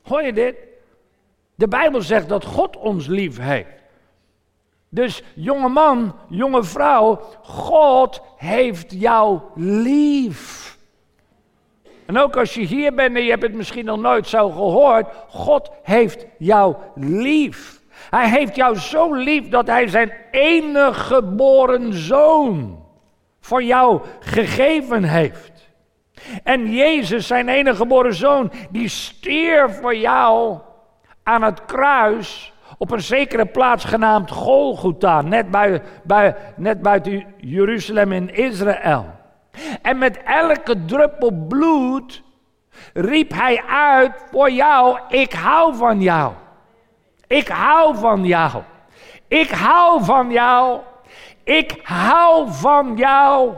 Hoor 0.01 0.21
je 0.21 0.33
dit? 0.33 0.55
De 1.55 1.67
Bijbel 1.67 2.01
zegt 2.01 2.29
dat 2.29 2.45
God 2.45 2.77
ons 2.77 3.07
lief 3.07 3.39
heeft. 3.39 3.74
Dus 4.95 5.23
jonge 5.33 5.69
man, 5.69 6.15
jonge 6.27 6.63
vrouw, 6.63 7.19
God 7.41 8.21
heeft 8.37 8.91
jou 8.99 9.39
lief. 9.55 10.77
En 12.05 12.17
ook 12.17 12.37
als 12.37 12.53
je 12.53 12.61
hier 12.61 12.93
bent 12.93 13.15
en 13.15 13.23
je 13.23 13.29
hebt 13.29 13.43
het 13.43 13.53
misschien 13.53 13.85
nog 13.85 13.99
nooit 13.99 14.27
zo 14.27 14.49
gehoord, 14.49 15.07
God 15.29 15.71
heeft 15.83 16.25
jou 16.37 16.75
lief. 16.95 17.81
Hij 18.09 18.29
heeft 18.29 18.55
jou 18.55 18.75
zo 18.77 19.13
lief 19.13 19.49
dat 19.49 19.67
hij 19.67 19.87
zijn 19.87 20.13
enige 20.31 20.93
geboren 20.93 21.93
zoon 21.93 22.83
voor 23.39 23.63
jou 23.63 24.01
gegeven 24.19 25.03
heeft. 25.03 25.51
En 26.43 26.71
Jezus, 26.71 27.27
zijn 27.27 27.49
enige 27.49 27.75
geboren 27.75 28.13
zoon, 28.13 28.51
die 28.69 28.87
stierf 28.87 29.79
voor 29.79 29.95
jou 29.95 30.59
aan 31.23 31.43
het 31.43 31.65
kruis 31.65 32.53
op 32.77 32.91
een 32.91 33.01
zekere 33.01 33.45
plaats 33.45 33.83
genaamd 33.83 34.31
Golgotha, 34.31 35.21
net, 35.21 35.51
bij, 35.51 35.81
bij, 36.03 36.35
net 36.55 36.81
buiten 36.81 37.25
Jeruzalem 37.37 38.11
in 38.11 38.33
Israël. 38.33 39.05
En 39.81 39.97
met 39.97 40.23
elke 40.23 40.85
druppel 40.85 41.31
bloed 41.47 42.23
riep 42.93 43.31
hij 43.33 43.63
uit 43.69 44.11
voor 44.31 44.51
jou, 44.51 44.99
ik 45.09 45.33
hou 45.33 45.75
van 45.75 46.01
jou. 46.01 46.33
Ik 47.27 47.47
hou 47.47 47.95
van 47.95 48.25
jou. 48.25 48.63
Ik 49.27 49.49
hou 49.49 50.03
van 50.03 50.31
jou. 50.31 50.79
Ik 51.43 51.79
hou 51.83 52.51
van 52.51 52.95
jou. 52.95 53.53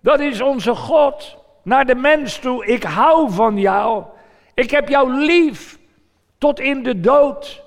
Dat 0.00 0.20
is 0.20 0.40
onze 0.40 0.74
God 0.74 1.36
naar 1.62 1.86
de 1.86 1.94
mens 1.94 2.38
toe. 2.38 2.66
Ik 2.66 2.82
hou 2.82 3.30
van 3.30 3.58
jou. 3.58 4.04
Ik 4.54 4.70
heb 4.70 4.88
jou 4.88 5.12
lief 5.12 5.78
tot 6.44 6.60
in 6.60 6.82
de 6.82 7.00
dood. 7.00 7.62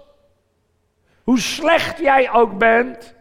Hoe 1.24 1.40
slecht 1.40 2.00
jij 2.00 2.32
ook 2.32 2.58
bent, 2.58 3.16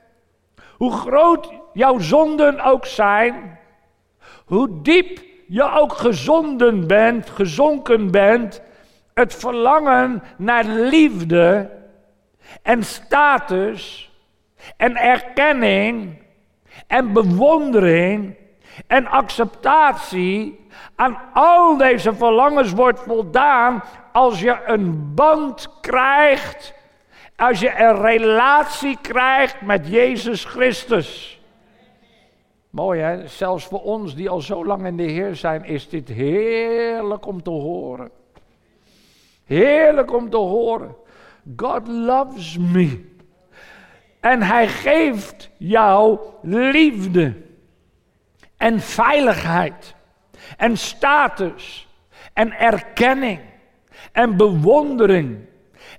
hoe 0.76 0.92
groot 0.92 1.52
jouw 1.72 1.98
zonden 1.98 2.60
ook 2.60 2.86
zijn, 2.86 3.58
hoe 4.44 4.82
diep 4.82 5.24
je 5.48 5.70
ook 5.70 5.92
gezonden 5.92 6.86
bent, 6.86 7.30
gezonken 7.30 8.10
bent, 8.10 8.62
het 9.14 9.34
verlangen 9.34 10.22
naar 10.38 10.64
liefde 10.64 11.70
en 12.62 12.84
status 12.84 14.10
en 14.76 14.96
erkenning 14.96 16.22
en 16.86 17.12
bewondering 17.12 18.36
en 18.86 19.06
acceptatie 19.06 20.66
aan 20.94 21.18
al 21.32 21.76
deze 21.76 22.14
verlangens 22.14 22.72
wordt 22.72 23.00
voldaan 23.00 23.82
als 24.12 24.40
je 24.40 24.62
een 24.66 25.14
band 25.14 25.68
krijgt, 25.80 26.74
als 27.36 27.60
je 27.60 27.80
een 27.80 28.00
relatie 28.00 28.98
krijgt 29.02 29.60
met 29.60 29.88
Jezus 29.88 30.44
Christus. 30.44 31.40
Mooi 32.70 33.00
hè, 33.00 33.28
zelfs 33.28 33.64
voor 33.64 33.82
ons 33.82 34.14
die 34.14 34.28
al 34.28 34.40
zo 34.40 34.64
lang 34.64 34.86
in 34.86 34.96
de 34.96 35.02
Heer 35.02 35.36
zijn, 35.36 35.64
is 35.64 35.88
dit 35.88 36.08
heerlijk 36.08 37.26
om 37.26 37.42
te 37.42 37.50
horen. 37.50 38.10
Heerlijk 39.44 40.12
om 40.14 40.30
te 40.30 40.36
horen. 40.36 40.96
God 41.56 41.88
loves 41.88 42.58
me. 42.58 43.14
En 44.20 44.42
hij 44.42 44.68
geeft 44.68 45.50
jou 45.56 46.18
liefde 46.42 47.45
en 48.56 48.80
veiligheid 48.80 49.94
en 50.56 50.76
status 50.76 51.88
en 52.32 52.52
erkenning 52.52 53.40
en 54.12 54.36
bewondering 54.36 55.38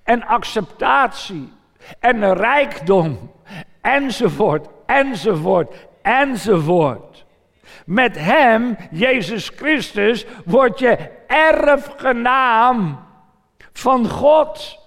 en 0.03 0.23
acceptatie 0.23 1.53
en 1.99 2.33
rijkdom 2.33 3.31
enzovoort 3.81 4.67
enzovoort 4.85 5.87
enzovoort. 6.01 7.25
Met 7.85 8.17
Hem, 8.17 8.77
Jezus 8.91 9.51
Christus, 9.55 10.25
word 10.45 10.79
je 10.79 10.97
erfgenaam 11.27 13.05
van 13.73 14.09
God. 14.09 14.79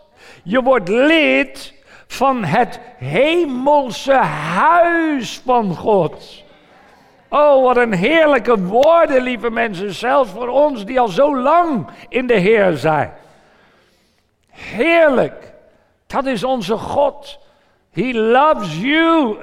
Je 0.42 0.62
wordt 0.62 0.88
lid 0.88 1.74
van 2.06 2.44
het 2.44 2.80
hemelse 2.98 4.14
huis 4.54 5.40
van 5.44 5.76
God. 5.76 6.44
Oh, 7.30 7.62
wat 7.62 7.76
een 7.76 7.92
heerlijke 7.92 8.58
woorden, 8.58 9.22
lieve 9.22 9.50
mensen, 9.50 9.94
zelfs 9.94 10.30
voor 10.30 10.48
ons 10.48 10.84
die 10.84 11.00
al 11.00 11.08
zo 11.08 11.36
lang 11.36 11.86
in 12.08 12.26
de 12.26 12.34
Heer 12.34 12.76
zijn. 12.76 13.12
Heerlijk. 14.50 15.52
Dat 16.06 16.26
is 16.26 16.44
onze 16.44 16.76
God. 16.76 17.38
He 17.92 18.12
loves 18.12 18.80
you. 18.80 19.36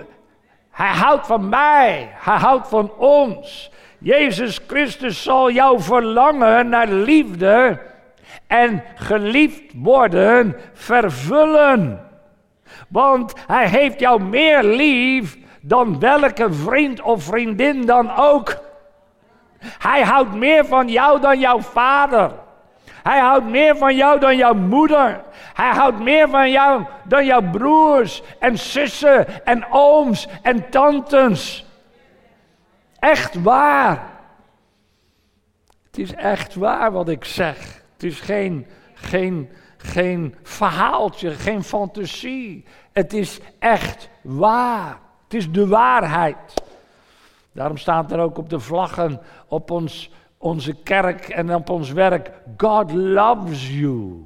Hij 0.72 0.88
houdt 0.90 1.28
van 1.28 1.50
mij. 1.50 2.10
Hij 2.14 2.38
houdt 2.38 2.68
van 2.68 2.92
ons. 2.98 3.72
Jezus 4.00 4.60
Christus 4.68 5.24
zal 5.24 5.52
jouw 5.52 5.80
verlangen 5.80 6.70
naar 6.70 6.88
liefde 6.88 7.82
en 8.48 8.84
geliefd 8.96 9.64
worden 9.76 10.56
vervullen. 10.74 12.06
Want 12.90 13.34
hij 13.48 13.68
heeft 13.68 14.00
jou 14.00 14.22
meer 14.22 14.64
lief 14.64 15.38
dan 15.68 16.00
welke 16.00 16.54
vriend 16.54 17.02
of 17.02 17.24
vriendin 17.24 17.86
dan 17.86 18.16
ook. 18.16 18.58
Hij 19.60 20.02
houdt 20.02 20.34
meer 20.34 20.66
van 20.66 20.88
jou 20.88 21.22
dan 21.22 21.40
jouw 21.40 21.60
vader. 21.60 22.32
Hij 23.04 23.20
houdt 23.20 23.46
meer 23.46 23.78
van 23.78 23.96
jou 23.96 24.20
dan 24.20 24.38
jouw 24.38 24.54
moeder. 24.54 25.22
Hij 25.54 25.70
houdt 25.70 26.00
meer 26.00 26.30
van 26.30 26.52
jou 26.52 26.86
dan 27.04 27.26
jouw 27.26 27.50
broers 27.52 28.24
en 28.40 28.58
zussen 28.58 29.46
en 29.46 29.66
ooms 29.70 30.28
en 30.42 30.70
tantes. 30.70 31.66
Echt 33.00 33.42
waar. 33.42 34.10
Het 35.86 35.98
is 35.98 36.14
echt 36.14 36.56
waar 36.56 36.92
wat 36.92 37.10
ik 37.10 37.26
zeg. 37.26 37.82
Het 37.94 38.04
is 38.04 38.20
geen, 38.20 38.68
geen, 38.94 39.52
geen 39.78 40.36
verhaaltje, 40.44 41.32
geen 41.32 41.64
fantasie. 41.64 42.66
Het 42.94 43.14
is 43.14 43.40
echt 43.60 44.10
waar. 44.22 45.06
Het 45.28 45.34
is 45.34 45.52
de 45.52 45.68
waarheid. 45.68 46.54
Daarom 47.52 47.78
staat 47.78 48.12
er 48.12 48.20
ook 48.20 48.38
op 48.38 48.50
de 48.50 48.60
vlaggen 48.60 49.22
op 49.48 49.72
ons, 49.72 50.12
onze 50.38 50.74
kerk 50.84 51.30
en 51.30 51.56
op 51.56 51.70
ons 51.70 51.92
werk: 51.92 52.32
God 52.58 52.92
loves 52.92 53.70
you. 53.70 54.26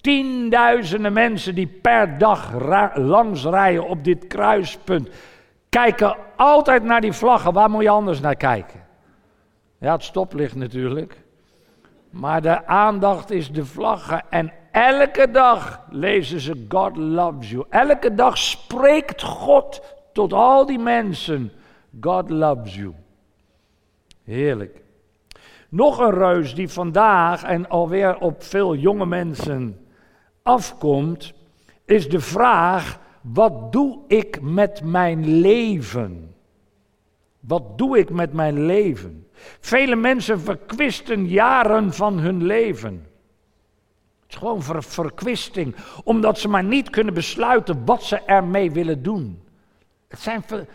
Tienduizenden 0.00 1.12
mensen 1.12 1.54
die 1.54 1.66
per 1.66 2.18
dag 2.18 2.52
langs 2.94 3.44
rijden 3.44 3.88
op 3.88 4.04
dit 4.04 4.26
kruispunt, 4.26 5.08
kijken 5.68 6.16
altijd 6.36 6.82
naar 6.82 7.00
die 7.00 7.12
vlaggen. 7.12 7.52
Waar 7.52 7.70
moet 7.70 7.82
je 7.82 7.88
anders 7.88 8.20
naar 8.20 8.36
kijken? 8.36 8.80
Ja, 9.78 9.92
het 9.92 10.02
stoplicht 10.02 10.54
natuurlijk. 10.54 11.22
Maar 12.10 12.42
de 12.42 12.66
aandacht 12.66 13.30
is 13.30 13.52
de 13.52 13.64
vlaggen. 13.64 14.22
En 14.30 14.52
elke 14.74 15.30
dag 15.30 15.80
lezen 15.90 16.40
ze 16.40 16.64
God 16.68 16.96
loves 16.96 17.50
you. 17.50 17.64
Elke 17.70 18.14
dag 18.14 18.38
spreekt 18.38 19.22
God 19.22 19.82
tot 20.12 20.32
al 20.32 20.66
die 20.66 20.78
mensen. 20.78 21.52
God 22.00 22.30
loves 22.30 22.74
you. 22.74 22.94
Heerlijk. 24.24 24.82
Nog 25.68 25.98
een 25.98 26.14
reus 26.14 26.54
die 26.54 26.68
vandaag 26.68 27.42
en 27.42 27.68
alweer 27.68 28.18
op 28.18 28.42
veel 28.42 28.74
jonge 28.74 29.06
mensen 29.06 29.86
afkomt, 30.42 31.32
is 31.84 32.08
de 32.08 32.20
vraag: 32.20 32.98
wat 33.20 33.72
doe 33.72 33.98
ik 34.08 34.40
met 34.40 34.82
mijn 34.84 35.40
leven? 35.40 36.34
Wat 37.40 37.78
doe 37.78 37.98
ik 37.98 38.10
met 38.10 38.32
mijn 38.32 38.66
leven? 38.66 39.28
Vele 39.60 39.96
mensen 39.96 40.40
verkwisten 40.40 41.28
jaren 41.28 41.92
van 41.92 42.18
hun 42.18 42.44
leven. 42.44 43.06
Het 44.24 44.32
is 44.32 44.36
gewoon 44.36 44.62
ver 44.62 44.82
verkwisting, 44.82 45.76
omdat 46.04 46.38
ze 46.38 46.48
maar 46.48 46.64
niet 46.64 46.90
kunnen 46.90 47.14
besluiten 47.14 47.84
wat 47.84 48.02
ze 48.02 48.20
ermee 48.26 48.70
willen 48.70 49.02
doen. 49.02 49.42
Het 50.08 50.20
zijn 50.20 50.42
ver 50.42 50.66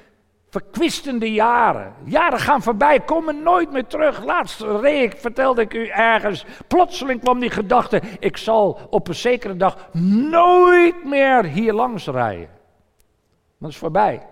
verkwistende 0.49 1.31
jaren. 1.31 1.93
Jaren 2.03 2.39
gaan 2.39 2.61
voorbij, 2.61 2.99
komen 2.99 3.43
nooit 3.43 3.71
meer 3.71 3.85
terug. 3.85 4.23
Laatst 4.23 4.61
reek, 4.61 5.17
vertelde 5.17 5.61
ik 5.61 5.73
u 5.73 5.87
ergens. 5.87 6.45
Plotseling 6.67 7.21
kwam 7.21 7.39
die 7.39 7.49
gedachte: 7.49 8.01
ik 8.19 8.37
zal 8.37 8.79
op 8.89 9.07
een 9.07 9.15
zekere 9.15 9.57
dag 9.57 9.89
nooit 10.29 11.03
meer 11.03 11.45
hier 11.45 11.73
langs 11.73 12.07
rijden. 12.07 12.49
Dat 13.57 13.69
is 13.69 13.77
voorbij. 13.77 14.27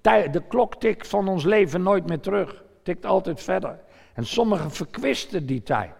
De 0.00 0.42
klok 0.48 0.74
tikt 0.74 1.08
van 1.08 1.28
ons 1.28 1.44
leven 1.44 1.82
nooit 1.82 2.06
meer 2.06 2.20
terug. 2.20 2.62
Tikt 2.82 3.06
altijd 3.06 3.42
verder. 3.42 3.78
En 4.14 4.26
sommigen 4.26 4.70
verkwisten 4.70 5.46
die 5.46 5.62
tijd. 5.62 5.92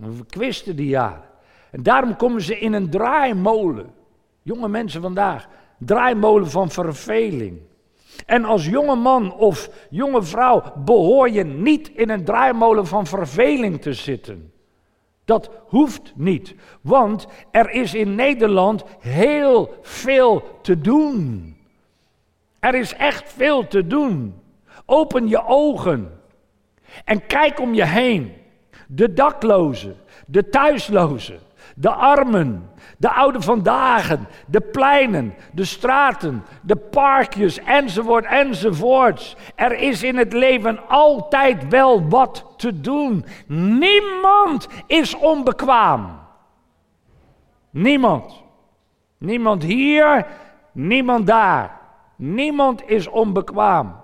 Verkwisten 0.00 0.76
die 0.76 0.88
jaren. 0.88 1.29
En 1.70 1.82
daarom 1.82 2.16
komen 2.16 2.42
ze 2.42 2.58
in 2.58 2.72
een 2.72 2.90
draaimolen. 2.90 3.90
Jonge 4.42 4.68
mensen 4.68 5.02
vandaag. 5.02 5.48
Draaimolen 5.78 6.50
van 6.50 6.70
verveling. 6.70 7.58
En 8.26 8.44
als 8.44 8.66
jonge 8.66 8.96
man 8.96 9.34
of 9.34 9.70
jonge 9.90 10.22
vrouw 10.22 10.62
behoor 10.84 11.30
je 11.30 11.44
niet 11.44 11.88
in 11.88 12.10
een 12.10 12.24
draaimolen 12.24 12.86
van 12.86 13.06
verveling 13.06 13.80
te 13.80 13.92
zitten. 13.92 14.52
Dat 15.24 15.50
hoeft 15.66 16.12
niet, 16.16 16.54
want 16.80 17.26
er 17.50 17.70
is 17.70 17.94
in 17.94 18.14
Nederland 18.14 18.84
heel 18.98 19.74
veel 19.82 20.58
te 20.62 20.80
doen. 20.80 21.56
Er 22.58 22.74
is 22.74 22.94
echt 22.94 23.32
veel 23.32 23.66
te 23.66 23.86
doen. 23.86 24.34
Open 24.86 25.28
je 25.28 25.46
ogen 25.46 26.20
en 27.04 27.26
kijk 27.26 27.60
om 27.60 27.74
je 27.74 27.84
heen. 27.84 28.32
De 28.88 29.12
daklozen, 29.12 29.96
de 30.26 30.48
thuislozen, 30.48 31.38
de 31.80 31.90
armen, 31.90 32.70
de 32.98 33.10
oude 33.10 33.40
vandaag, 33.40 34.16
de 34.46 34.60
pleinen, 34.60 35.34
de 35.52 35.64
straten, 35.64 36.44
de 36.62 36.76
parkjes, 36.76 37.58
enzovoort, 37.58 38.24
enzovoorts. 38.24 39.36
Er 39.54 39.72
is 39.72 40.02
in 40.02 40.16
het 40.16 40.32
leven 40.32 40.88
altijd 40.88 41.68
wel 41.68 42.08
wat 42.08 42.54
te 42.56 42.80
doen. 42.80 43.24
Niemand 43.46 44.68
is 44.86 45.14
onbekwaam. 45.14 46.18
Niemand. 47.70 48.42
Niemand 49.18 49.62
hier, 49.62 50.26
niemand 50.72 51.26
daar. 51.26 51.80
Niemand 52.16 52.82
is 52.86 53.08
onbekwaam. 53.08 54.00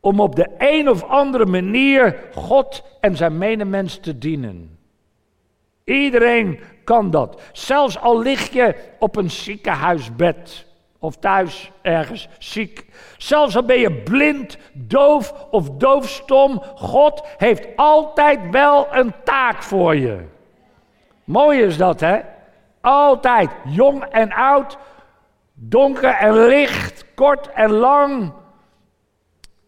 Om 0.00 0.20
op 0.20 0.36
de 0.36 0.50
een 0.58 0.88
of 0.88 1.02
andere 1.02 1.46
manier 1.46 2.28
God 2.34 2.84
en 3.00 3.16
zijn 3.16 3.38
medemens 3.38 3.98
te 3.98 4.18
dienen. 4.18 4.78
Iedereen 5.84 6.60
kan 6.84 7.10
dat. 7.10 7.42
Zelfs 7.52 8.00
al 8.00 8.18
lig 8.18 8.52
je 8.52 8.74
op 8.98 9.16
een 9.16 9.30
ziekenhuisbed 9.30 10.66
of 10.98 11.16
thuis 11.16 11.70
ergens 11.82 12.28
ziek. 12.38 12.84
Zelfs 13.16 13.56
al 13.56 13.64
ben 13.64 13.78
je 13.78 13.92
blind, 13.92 14.58
doof 14.72 15.34
of 15.50 15.70
doofstom. 15.70 16.62
God 16.74 17.22
heeft 17.36 17.66
altijd 17.76 18.50
wel 18.50 18.86
een 18.90 19.14
taak 19.24 19.62
voor 19.62 19.96
je. 19.96 20.18
Mooi 21.24 21.62
is 21.62 21.76
dat, 21.76 22.00
hè? 22.00 22.20
Altijd, 22.80 23.50
jong 23.64 24.04
en 24.04 24.32
oud, 24.32 24.78
donker 25.54 26.14
en 26.14 26.46
licht, 26.46 27.04
kort 27.14 27.48
en 27.48 27.70
lang. 27.70 28.32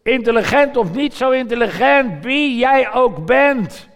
Intelligent 0.03 0.77
of 0.77 0.93
niet 0.93 1.15
zo 1.15 1.31
intelligent, 1.31 2.25
wie 2.25 2.57
jij 2.59 2.93
ook 2.93 3.27
bent. 3.27 3.89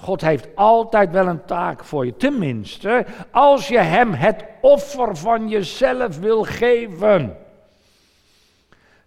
God 0.00 0.20
heeft 0.20 0.48
altijd 0.54 1.10
wel 1.10 1.26
een 1.26 1.44
taak 1.44 1.84
voor 1.84 2.06
je. 2.06 2.16
Tenminste, 2.16 3.06
als 3.30 3.68
je 3.68 3.78
Hem 3.78 4.12
het 4.12 4.44
offer 4.60 5.16
van 5.16 5.48
jezelf 5.48 6.18
wil 6.18 6.42
geven. 6.42 7.36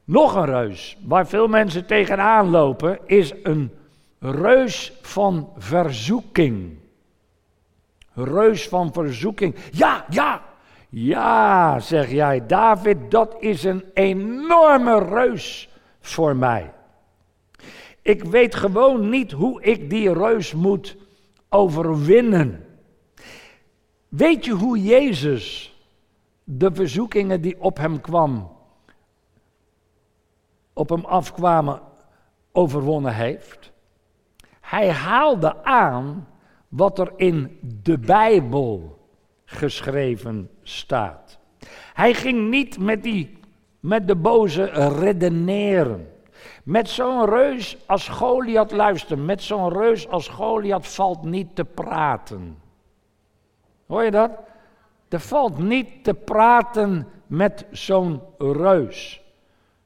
Nog 0.03 0.35
een 0.35 0.45
reus 0.45 0.97
waar 1.05 1.27
veel 1.27 1.47
mensen 1.47 1.85
tegenaan 1.85 2.49
lopen 2.49 2.99
is 3.05 3.33
een 3.43 3.71
reus 4.19 4.93
van 5.01 5.49
verzoeking. 5.57 6.77
Reus 8.13 8.67
van 8.67 8.93
verzoeking. 8.93 9.55
Ja, 9.71 10.05
ja, 10.09 10.41
ja, 10.89 11.79
zeg 11.79 12.11
jij, 12.11 12.45
David, 12.45 12.97
dat 13.11 13.35
is 13.39 13.63
een 13.63 13.83
enorme 13.93 14.99
reus 14.99 15.69
voor 16.01 16.35
mij. 16.35 16.71
Ik 18.03 18.23
weet 18.23 18.55
gewoon 18.55 19.09
niet 19.09 19.31
hoe 19.31 19.61
ik 19.61 19.89
die 19.89 20.13
reus 20.13 20.53
moet 20.53 20.97
overwinnen. 21.49 22.65
Weet 24.07 24.45
je 24.45 24.51
hoe 24.51 24.83
Jezus 24.83 25.75
de 26.43 26.73
verzoekingen 26.73 27.41
die 27.41 27.61
op 27.61 27.77
hem 27.77 28.01
kwam, 28.01 28.51
op 30.73 30.89
hem 30.89 31.05
afkwamen, 31.05 31.81
overwonnen 32.51 33.13
heeft? 33.13 33.71
Hij 34.61 34.91
haalde 34.91 35.63
aan 35.63 36.27
wat 36.67 36.99
er 36.99 37.13
in 37.15 37.59
de 37.83 37.97
Bijbel 37.97 38.99
geschreven 39.45 40.49
staat. 40.63 41.39
Hij 41.93 42.13
ging 42.13 42.49
niet 42.49 42.79
met, 42.79 43.03
die, 43.03 43.37
met 43.79 44.07
de 44.07 44.15
boze 44.15 44.63
redeneren. 44.99 46.12
Met 46.63 46.89
zo'n 46.89 47.25
reus 47.25 47.77
als 47.85 48.07
Goliath, 48.07 48.71
luister, 48.71 49.17
met 49.17 49.43
zo'n 49.43 49.73
reus 49.73 50.09
als 50.09 50.27
Goliath 50.27 50.87
valt 50.87 51.23
niet 51.23 51.55
te 51.55 51.65
praten. 51.65 52.57
Hoor 53.87 54.03
je 54.03 54.11
dat? 54.11 54.31
Er 55.09 55.19
valt 55.19 55.57
niet 55.57 56.03
te 56.03 56.13
praten 56.13 57.07
met 57.27 57.65
zo'n 57.71 58.21
reus. 58.37 59.21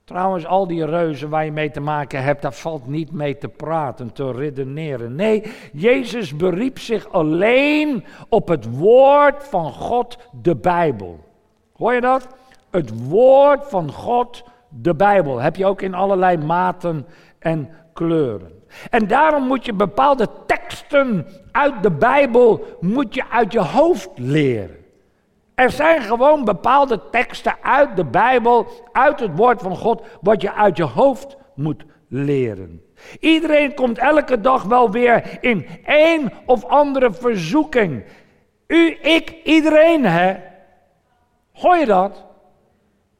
Trouwens, 0.03 0.45
al 0.45 0.67
die 0.67 0.85
reuzen 0.85 1.29
waar 1.29 1.45
je 1.45 1.51
mee 1.51 1.71
te 1.71 1.79
maken 1.79 2.23
hebt, 2.23 2.41
daar 2.41 2.53
valt 2.53 2.87
niet 2.87 3.11
mee 3.11 3.37
te 3.37 3.47
praten, 3.47 4.13
te 4.13 4.31
redeneren. 4.31 5.15
Nee, 5.15 5.43
Jezus 5.73 6.35
beriep 6.35 6.79
zich 6.79 7.09
alleen 7.11 8.05
op 8.29 8.47
het 8.47 8.77
woord 8.77 9.43
van 9.43 9.71
God, 9.73 10.17
de 10.41 10.55
Bijbel. 10.55 11.19
Hoor 11.73 11.93
je 11.93 12.01
dat? 12.01 12.27
Het 12.69 13.07
woord 13.07 13.69
van 13.69 13.91
God, 13.91 14.43
de 14.69 14.95
Bijbel. 14.95 15.39
Heb 15.39 15.55
je 15.55 15.65
ook 15.65 15.81
in 15.81 15.93
allerlei 15.93 16.37
maten 16.37 17.07
en 17.39 17.69
kleuren. 17.93 18.51
En 18.89 19.07
daarom 19.07 19.43
moet 19.43 19.65
je 19.65 19.73
bepaalde 19.73 20.27
teksten 20.45 21.27
uit 21.51 21.83
de 21.83 21.91
Bijbel 21.91 22.65
moet 22.79 23.13
je 23.15 23.29
uit 23.29 23.53
je 23.53 23.61
hoofd 23.61 24.09
leren. 24.15 24.85
Er 25.55 25.71
zijn 25.71 26.01
gewoon 26.01 26.45
bepaalde 26.45 27.01
teksten 27.11 27.55
uit 27.61 27.95
de 27.95 28.05
Bijbel, 28.05 28.67
uit 28.91 29.19
het 29.19 29.35
woord 29.35 29.61
van 29.61 29.75
God, 29.75 30.05
wat 30.21 30.41
je 30.41 30.53
uit 30.53 30.77
je 30.77 30.83
hoofd 30.83 31.37
moet 31.55 31.85
leren. 32.07 32.81
Iedereen 33.19 33.73
komt 33.73 33.97
elke 33.97 34.41
dag 34.41 34.63
wel 34.63 34.91
weer 34.91 35.37
in 35.41 35.67
één 35.85 36.31
of 36.45 36.65
andere 36.65 37.11
verzoeking. 37.11 38.03
U, 38.67 38.97
ik, 39.01 39.35
iedereen, 39.43 40.05
hè? 40.05 40.35
Hoor 41.53 41.77
je 41.77 41.85
dat? 41.85 42.26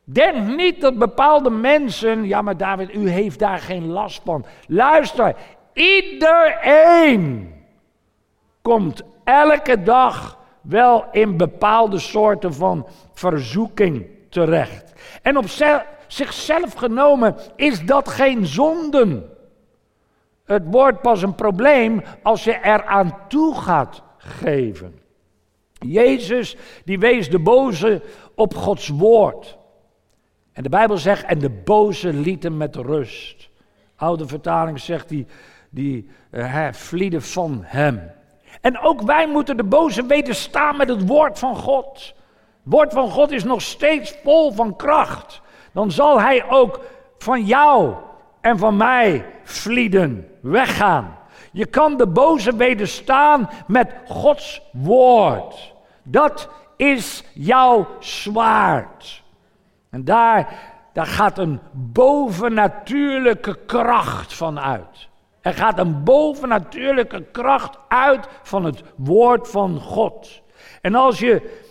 Denk 0.09 0.55
niet 0.55 0.81
dat 0.81 0.97
bepaalde 0.97 1.49
mensen, 1.49 2.27
ja 2.27 2.41
maar 2.41 2.57
David, 2.57 2.93
u 2.93 3.09
heeft 3.09 3.39
daar 3.39 3.59
geen 3.59 3.87
last 3.87 4.21
van. 4.25 4.45
Luister, 4.67 5.35
iedereen 5.73 7.53
komt 8.61 9.01
elke 9.23 9.83
dag 9.83 10.39
wel 10.61 11.05
in 11.11 11.37
bepaalde 11.37 11.99
soorten 11.99 12.53
van 12.53 12.87
verzoeking 13.13 14.05
terecht. 14.29 14.93
En 15.21 15.37
op 15.37 15.45
zichzelf 16.07 16.73
genomen 16.73 17.35
is 17.55 17.85
dat 17.85 18.09
geen 18.09 18.45
zonden. 18.45 19.29
Het 20.45 20.63
wordt 20.65 21.01
pas 21.01 21.21
een 21.21 21.35
probleem 21.35 22.03
als 22.23 22.43
je 22.43 22.59
eraan 22.63 23.17
toe 23.27 23.55
gaat 23.55 24.01
geven. 24.17 24.99
Jezus 25.73 26.57
die 26.85 26.99
wees 26.99 27.29
de 27.29 27.39
boze 27.39 28.01
op 28.35 28.55
Gods 28.55 28.87
woord. 28.87 29.57
En 30.57 30.63
de 30.63 30.69
Bijbel 30.69 30.97
zegt, 30.97 31.25
en 31.25 31.39
de 31.39 31.49
boze 31.49 32.13
liet 32.13 32.43
hem 32.43 32.57
met 32.57 32.75
rust. 32.75 33.49
Oude 33.95 34.27
vertaling 34.27 34.79
zegt, 34.79 35.09
die, 35.09 35.25
die 35.69 36.09
uh, 36.31 36.67
vlieden 36.71 37.21
van 37.21 37.59
hem. 37.63 38.11
En 38.61 38.79
ook 38.79 39.01
wij 39.01 39.27
moeten 39.27 39.57
de 39.57 39.63
boze 39.63 40.05
wederstaan 40.05 40.77
met 40.77 40.89
het 40.89 41.07
woord 41.07 41.39
van 41.39 41.55
God. 41.55 42.13
Het 42.63 42.73
woord 42.73 42.93
van 42.93 43.09
God 43.09 43.31
is 43.31 43.43
nog 43.43 43.61
steeds 43.61 44.15
vol 44.23 44.51
van 44.51 44.75
kracht. 44.75 45.41
Dan 45.71 45.91
zal 45.91 46.21
hij 46.21 46.49
ook 46.49 46.81
van 47.17 47.45
jou 47.45 47.93
en 48.41 48.57
van 48.57 48.77
mij 48.77 49.25
vlieden, 49.43 50.27
weggaan. 50.41 51.17
Je 51.51 51.65
kan 51.65 51.97
de 51.97 52.07
boze 52.07 52.55
wederstaan 52.55 53.49
met 53.67 53.93
Gods 54.07 54.61
woord. 54.71 55.73
Dat 56.03 56.49
is 56.75 57.23
jouw 57.33 57.87
zwaard. 57.99 59.25
En 59.89 60.05
daar, 60.05 60.59
daar 60.93 61.05
gaat 61.05 61.37
een 61.37 61.59
bovennatuurlijke 61.73 63.57
kracht 63.65 64.33
van 64.33 64.59
uit. 64.59 65.09
Er 65.41 65.53
gaat 65.53 65.79
een 65.79 66.03
bovennatuurlijke 66.03 67.23
kracht 67.31 67.77
uit 67.87 68.27
van 68.41 68.63
het 68.63 68.83
woord 68.95 69.47
van 69.49 69.79
God. 69.79 70.41
En 70.81 70.95
als 70.95 71.19
je 71.19 71.61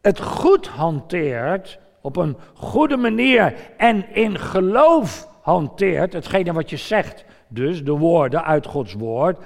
het 0.00 0.20
goed 0.20 0.66
hanteert, 0.66 1.78
op 2.00 2.16
een 2.16 2.36
goede 2.54 2.96
manier 2.96 3.54
en 3.76 4.14
in 4.14 4.38
geloof 4.38 5.28
hanteert, 5.42 6.12
hetgene 6.12 6.52
wat 6.52 6.70
je 6.70 6.76
zegt, 6.76 7.24
dus 7.48 7.84
de 7.84 7.92
woorden 7.92 8.44
uit 8.44 8.66
Gods 8.66 8.94
woord, 8.94 9.38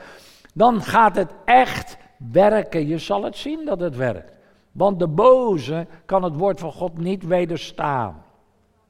dan 0.55 0.83
gaat 0.83 1.16
het 1.16 1.31
echt 1.45 1.97
werken. 2.33 2.87
Je 2.87 2.99
zal 2.99 3.23
het 3.23 3.37
zien 3.37 3.64
dat 3.64 3.81
het 3.81 3.97
werkt. 3.97 4.36
Want 4.77 4.99
de 4.99 5.09
boze 5.09 5.87
kan 6.05 6.23
het 6.23 6.37
woord 6.37 6.61
van 6.61 6.73
God 6.73 6.99
niet 6.99 7.27
wederstaan. 7.27 8.25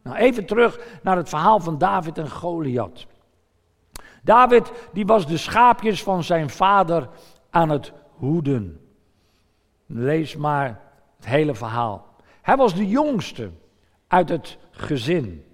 Nou, 0.03 0.17
even 0.17 0.47
terug 0.47 0.99
naar 1.03 1.17
het 1.17 1.29
verhaal 1.29 1.61
van 1.61 1.79
David 1.79 2.19
en 2.19 2.31
Goliath. 2.31 3.07
David 4.23 4.73
die 4.93 5.07
was 5.07 5.27
de 5.27 5.37
schaapjes 5.37 6.03
van 6.03 6.25
zijn 6.25 6.51
vader 6.51 7.09
aan 7.51 7.69
het 7.69 7.93
hoeden. 8.11 8.81
Lees 9.87 10.37
maar 10.37 10.81
het 11.17 11.27
hele 11.27 11.55
verhaal. 11.55 12.07
Hij 12.43 12.57
was 12.57 12.75
de 12.75 12.89
jongste 12.89 13.51
uit 14.07 14.29
het 14.29 14.59
gezin. 14.71 15.45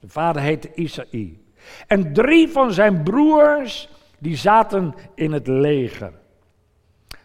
De 0.00 0.08
vader 0.08 0.42
heette 0.42 0.74
Isaï. 0.74 1.40
En 1.86 2.12
drie 2.12 2.48
van 2.48 2.72
zijn 2.72 3.02
broers 3.02 3.88
die 4.18 4.36
zaten 4.36 4.94
in 5.14 5.32
het 5.32 5.46
leger. 5.46 6.12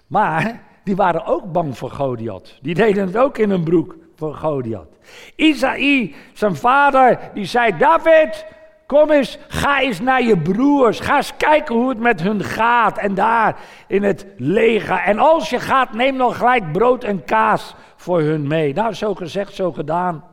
Maar 0.08 0.72
die 0.84 0.96
waren 0.96 1.26
ook 1.26 1.52
bang 1.52 1.78
voor 1.78 1.92
Goliath. 1.92 2.58
Die 2.62 2.76
deden 2.76 3.06
het 3.06 3.18
ook 3.18 3.38
in 3.38 3.50
hun 3.50 3.64
broek 3.64 3.96
voor 4.16 4.34
Goliath. 4.34 4.98
Isaï, 5.36 6.16
zijn 6.34 6.56
vader, 6.56 7.20
die 7.34 7.46
zei: 7.46 7.78
David, 7.78 8.46
kom 8.86 9.12
eens, 9.12 9.38
ga 9.48 9.82
eens 9.82 10.00
naar 10.00 10.24
je 10.24 10.38
broers. 10.38 11.00
Ga 11.00 11.16
eens 11.16 11.38
kijken 11.38 11.76
hoe 11.76 11.90
het 11.90 12.00
met 12.00 12.22
hun 12.22 12.44
gaat. 12.44 12.98
En 12.98 13.16
daar 13.16 13.60
in 13.88 14.04
het 14.04 14.26
leger. 14.38 14.98
En 14.98 15.20
als 15.20 15.50
je 15.50 15.60
gaat, 15.60 15.94
neem 15.94 16.18
dan 16.18 16.34
gelijk 16.34 16.72
brood 16.72 17.04
en 17.04 17.24
kaas 17.24 17.76
voor 17.96 18.20
hun 18.20 18.48
mee. 18.48 18.74
Nou, 18.74 18.94
zo 18.94 19.16
gezegd, 19.16 19.54
zo 19.54 19.72
gedaan. 19.72 20.24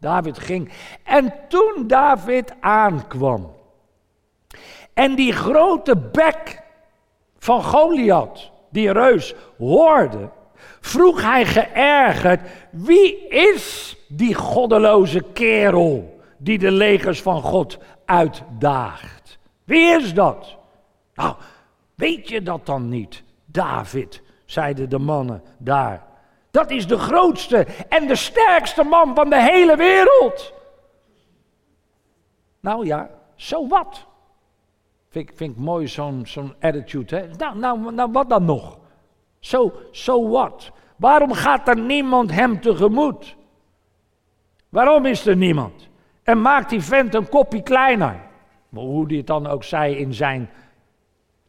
David 0.00 0.38
ging. 0.38 0.72
En 1.04 1.34
toen 1.48 1.84
David 1.86 2.54
aankwam. 2.60 3.56
En 4.94 5.14
die 5.14 5.32
grote 5.32 5.96
bek 5.96 6.62
van 7.38 7.62
Goliath 7.62 8.50
die 8.70 8.92
reus 8.92 9.34
hoorde, 9.58 10.28
vroeg 10.80 11.22
hij 11.22 11.46
geërgerd: 11.46 12.40
Wie 12.70 13.28
is 13.28 13.96
die 14.08 14.34
goddeloze 14.34 15.24
kerel 15.32 16.20
die 16.36 16.58
de 16.58 16.70
legers 16.70 17.22
van 17.22 17.42
God 17.42 17.78
uitdaagt? 18.04 19.38
Wie 19.64 19.96
is 20.00 20.14
dat? 20.14 20.56
Nou, 21.14 21.34
weet 21.94 22.28
je 22.28 22.42
dat 22.42 22.66
dan 22.66 22.88
niet, 22.88 23.22
David? 23.44 24.22
zeiden 24.50 24.88
de 24.88 24.98
mannen 24.98 25.42
daar. 25.58 26.06
Dat 26.50 26.70
is 26.70 26.86
de 26.86 26.98
grootste 26.98 27.66
en 27.88 28.06
de 28.06 28.16
sterkste 28.16 28.82
man 28.82 29.14
van 29.14 29.30
de 29.30 29.42
hele 29.42 29.76
wereld. 29.76 30.52
Nou 32.60 32.86
ja, 32.86 33.10
zo 33.34 33.68
wat? 33.68 34.06
Vind, 35.18 35.30
vind 35.34 35.56
ik 35.56 35.62
mooi 35.62 35.88
zo'n 35.88 36.26
zo'n 36.26 36.54
attitude. 36.60 37.16
Hè? 37.16 37.26
Nou, 37.36 37.58
nou, 37.58 37.92
nou, 37.92 38.12
wat 38.12 38.28
dan 38.28 38.44
nog? 38.44 38.78
Zo, 39.38 39.62
so, 39.62 39.72
so 39.90 40.28
what? 40.28 40.72
Waarom 40.96 41.32
gaat 41.32 41.68
er 41.68 41.78
niemand 41.78 42.30
hem 42.30 42.60
tegemoet? 42.60 43.36
Waarom 44.68 45.04
is 45.04 45.26
er 45.26 45.36
niemand? 45.36 45.88
En 46.22 46.40
maakt 46.40 46.70
die 46.70 46.82
vent 46.82 47.14
een 47.14 47.28
kopje 47.28 47.62
kleiner. 47.62 48.20
Hoe 48.68 49.08
die 49.08 49.18
het 49.18 49.26
dan 49.26 49.46
ook 49.46 49.64
zei 49.64 49.96
in 49.96 50.14
zijn 50.14 50.50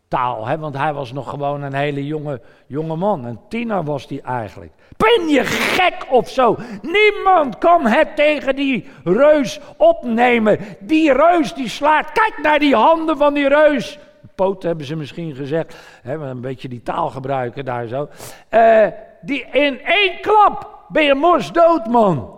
taal. 0.09 0.47
Hè? 0.47 0.57
Want 0.57 0.77
hij 0.77 0.93
was 0.93 1.11
nog 1.11 1.29
gewoon 1.29 1.61
een 1.61 1.73
hele 1.73 2.05
jonge, 2.05 2.41
jonge 2.67 2.95
man. 2.95 3.25
Een 3.25 3.39
tiener 3.49 3.83
was 3.83 4.07
hij 4.07 4.21
eigenlijk. 4.21 4.71
Ben 4.97 5.27
je 5.27 5.43
gek 5.43 6.05
of 6.09 6.29
zo? 6.29 6.57
Niemand 6.81 7.57
kan 7.57 7.85
het 7.85 8.15
tegen 8.15 8.55
die 8.55 8.87
reus 9.03 9.59
opnemen. 9.77 10.59
Die 10.79 11.13
reus 11.13 11.53
die 11.53 11.69
slaat. 11.69 12.11
Kijk 12.11 12.39
naar 12.41 12.59
die 12.59 12.75
handen 12.75 13.17
van 13.17 13.33
die 13.33 13.47
reus. 13.47 13.99
Poot 14.35 14.63
hebben 14.63 14.85
ze 14.85 14.95
misschien 14.95 15.35
gezegd. 15.35 15.75
Hè, 16.01 16.13
een 16.13 16.41
beetje 16.41 16.67
die 16.67 16.83
taal 16.83 17.09
gebruiken 17.09 17.65
daar 17.65 17.87
zo. 17.87 18.09
Uh, 18.51 18.87
die 19.21 19.45
in 19.51 19.81
één 19.81 20.21
klap 20.21 20.85
ben 20.87 21.03
je 21.03 21.15
mos 21.15 21.51
dood, 21.51 21.87
man. 21.87 22.37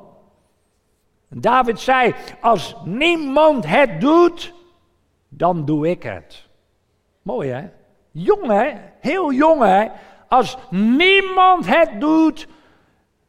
David 1.27 1.79
zei: 1.79 2.13
Als 2.41 2.75
niemand 2.83 3.67
het 3.67 4.01
doet, 4.01 4.53
dan 5.29 5.65
doe 5.65 5.89
ik 5.89 6.03
het. 6.03 6.49
Mooi 7.21 7.49
hè? 7.49 7.69
Jong 8.11 8.47
hè? 8.47 8.73
Heel 8.99 9.31
jong 9.31 9.61
hè? 9.61 9.87
Als 10.27 10.57
niemand 10.69 11.67
het 11.67 11.89
doet. 11.99 12.47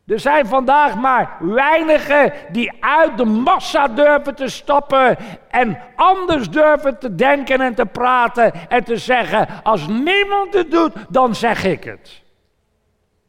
Er 0.07 0.21
zijn 0.21 0.47
vandaag 0.47 0.97
maar 0.97 1.37
weinigen 1.41 2.33
die 2.51 2.73
uit 2.81 3.17
de 3.17 3.25
massa 3.25 3.89
durven 3.89 4.35
te 4.35 4.49
stappen 4.49 5.17
en 5.49 5.79
anders 5.97 6.51
durven 6.51 6.99
te 6.99 7.15
denken 7.15 7.61
en 7.61 7.75
te 7.75 7.87
praten 7.87 8.69
en 8.69 8.85
te 8.85 8.97
zeggen: 8.97 9.49
als 9.63 9.89
niemand 9.89 10.55
het 10.55 10.71
doet, 10.71 10.93
dan 11.09 11.35
zeg 11.35 11.65
ik 11.65 11.85
het. 11.85 12.23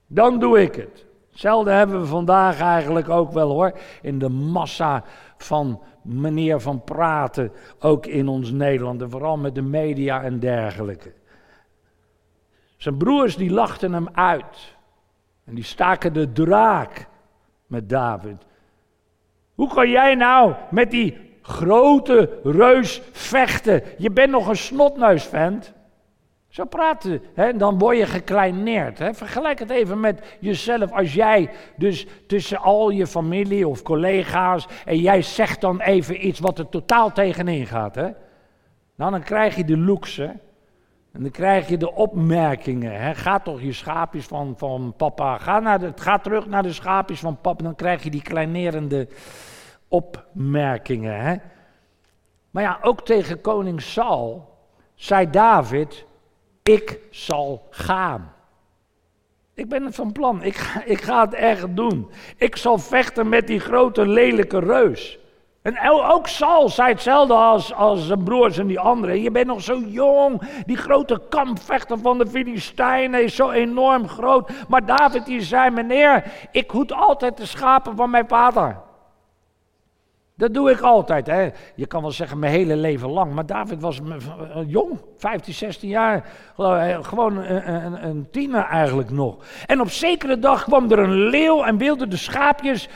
Dan 0.08 0.40
doe 0.40 0.62
ik 0.62 0.76
het. 0.76 1.06
Hetzelfde 1.32 1.72
hebben 1.72 2.00
we 2.00 2.06
vandaag 2.06 2.62
eigenlijk 2.62 3.10
ook 3.10 3.32
wel 3.32 3.50
hoor, 3.50 3.74
in 4.02 4.20
de 4.20 4.30
massa 4.30 5.04
van 5.38 5.82
manier 6.04 6.60
van 6.60 6.84
praten, 6.84 7.52
ook 7.80 8.06
in 8.06 8.28
ons 8.28 8.52
Nederland 8.52 9.02
en 9.02 9.10
vooral 9.10 9.38
met 9.38 9.56
de 9.56 9.62
media 9.62 10.24
en 10.24 10.40
dergelijke. 10.40 11.14
Zijn 12.78 12.98
broers 12.98 13.36
die 13.36 13.52
lachten 13.52 13.94
hem 13.94 14.10
uit 14.12 14.76
en 15.46 15.56
die 15.56 15.64
staken 15.64 16.14
de 16.14 16.32
draak 16.32 17.08
met 17.68 17.90
David. 17.90 18.46
Hoe 19.56 19.74
kan 19.74 19.90
jij 19.90 20.16
nou 20.16 20.54
met 20.70 20.92
die 20.92 21.32
grote 21.44 22.40
reus 22.44 23.02
vechten. 23.12 23.84
Je 23.98 24.12
bent 24.12 24.32
nog 24.32 24.48
een 24.48 24.58
snotneus, 24.58 25.24
vent. 25.24 25.74
Zo 26.54 26.66
praten, 26.66 27.22
hè? 27.34 27.58
dan 27.58 27.78
word 27.78 27.98
je 27.98 28.06
gekleineerd. 28.06 29.00
Hè? 29.00 29.14
Vergelijk 29.14 29.60
het 29.60 29.70
even 29.70 30.00
met 30.00 30.38
jezelf. 30.40 30.92
Als 30.92 31.14
jij 31.14 31.50
dus 31.78 32.08
tussen 32.28 32.58
al 32.58 32.90
je 32.90 33.08
familie 33.08 33.68
of 33.68 33.82
collega's 33.82 34.68
en 34.86 34.98
jij 34.98 35.22
zegt 35.22 35.62
dan 35.62 35.82
even 35.82 36.26
iets 36.26 36.40
wat 36.40 36.60
er 36.60 36.70
totaal 36.70 37.12
tegenin 37.12 37.66
gaat. 37.66 37.96
Hè? 37.96 38.10
Nou, 38.96 39.12
dan 39.12 39.24
krijg 39.24 39.56
je 39.56 39.66
de 39.66 39.78
looks. 39.78 40.18
Hè? 40.18 40.26
En 41.12 41.22
dan 41.22 41.32
krijg 41.32 41.70
je 41.70 41.78
de 41.78 41.94
opmerkingen. 41.94 43.02
Hè? 43.02 43.16
Ga 43.16 43.40
toch 43.40 43.62
je 43.62 43.74
schaapjes 43.74 44.26
van, 44.26 44.54
van 44.58 44.94
papa. 44.98 45.38
Ga, 45.38 45.60
naar 45.60 45.80
de, 45.80 45.92
ga 45.96 46.18
terug 46.18 46.48
naar 46.48 46.64
de 46.64 46.74
schaapjes 46.74 47.20
van 47.20 47.42
papa. 47.42 47.64
Dan 47.64 47.76
krijg 47.76 48.04
je 48.04 48.10
die 48.10 48.24
kleinerende 48.24 49.08
opmerkingen. 49.88 51.22
Hè? 51.22 51.36
Maar 52.50 52.64
ja, 52.64 52.80
ook 52.82 53.06
tegen 53.06 53.42
koning 53.42 53.82
Saul 53.82 54.58
zei 54.96 55.30
David: 55.30 56.06
Ik 56.64 57.00
zal 57.10 57.68
gaan. 57.70 58.34
Ik 59.54 59.70
ben 59.70 59.86
het 59.86 59.96
van 59.96 60.12
plan. 60.12 60.44
Ik 60.44 60.56
ga, 60.56 60.84
ik 60.84 61.02
ga 61.02 61.22
het 61.26 61.34
echt 61.34 61.76
doen. 61.76 62.10
Ik 62.38 62.56
zal 62.56 62.78
vechten 62.78 63.30
met 63.30 63.48
die 63.48 63.60
grote 63.60 64.08
lelijke 64.08 64.60
reus. 64.60 65.20
En 65.62 65.80
ook 66.04 66.28
Saul 66.28 66.70
zei 66.70 66.90
hetzelfde 66.90 67.34
als, 67.34 67.74
als 67.74 68.08
zijn 68.08 68.24
broers 68.24 68.58
en 68.58 68.68
die 68.68 68.80
anderen. 68.80 69.22
Je 69.22 69.32
bent 69.32 69.48
nog 69.48 69.62
zo 69.62 69.80
jong. 69.80 70.42
Die 70.66 70.78
grote 70.78 71.22
kampvechter 71.30 72.00
van 72.00 72.18
de 72.18 72.28
Filistijnen 72.28 73.24
is 73.24 73.36
zo 73.36 73.50
enorm 73.50 74.08
groot. 74.08 74.52
Maar 74.68 74.86
David 74.86 75.26
die 75.26 75.42
zei, 75.42 75.70
meneer, 75.70 76.24
ik 76.52 76.72
hoed 76.72 76.94
altijd 76.94 77.38
de 77.38 77.46
schapen 77.46 77.96
van 77.96 78.10
mijn 78.10 78.28
vader. 78.28 78.78
Dat 80.36 80.54
doe 80.54 80.72
ik 80.72 80.80
altijd. 80.80 81.28
Hè. 81.28 81.50
Je 81.76 81.86
kan 81.86 82.02
wel 82.02 82.12
zeggen 82.12 82.40
mijn 82.40 82.54
hele 82.54 82.76
leven 82.76 83.10
lang. 83.10 83.34
Maar 83.34 83.46
David 83.46 83.82
was 83.82 84.00
jong, 84.68 85.02
15, 85.18 85.54
16 85.54 85.90
jaar. 85.90 86.26
Gewoon 87.02 87.38
een, 87.38 87.74
een, 87.74 88.06
een 88.06 88.28
tiener 88.32 88.64
eigenlijk 88.64 89.10
nog. 89.10 89.38
En 89.66 89.82
op 89.82 89.90
zekere 89.90 90.40
dag 90.40 90.64
kwam 90.64 90.92
er 90.92 91.00
een 91.00 91.30
leeuw 91.30 91.64
en 91.64 91.78
wilde 91.78 92.08
de 92.08 92.18
schaapjes 92.18 92.90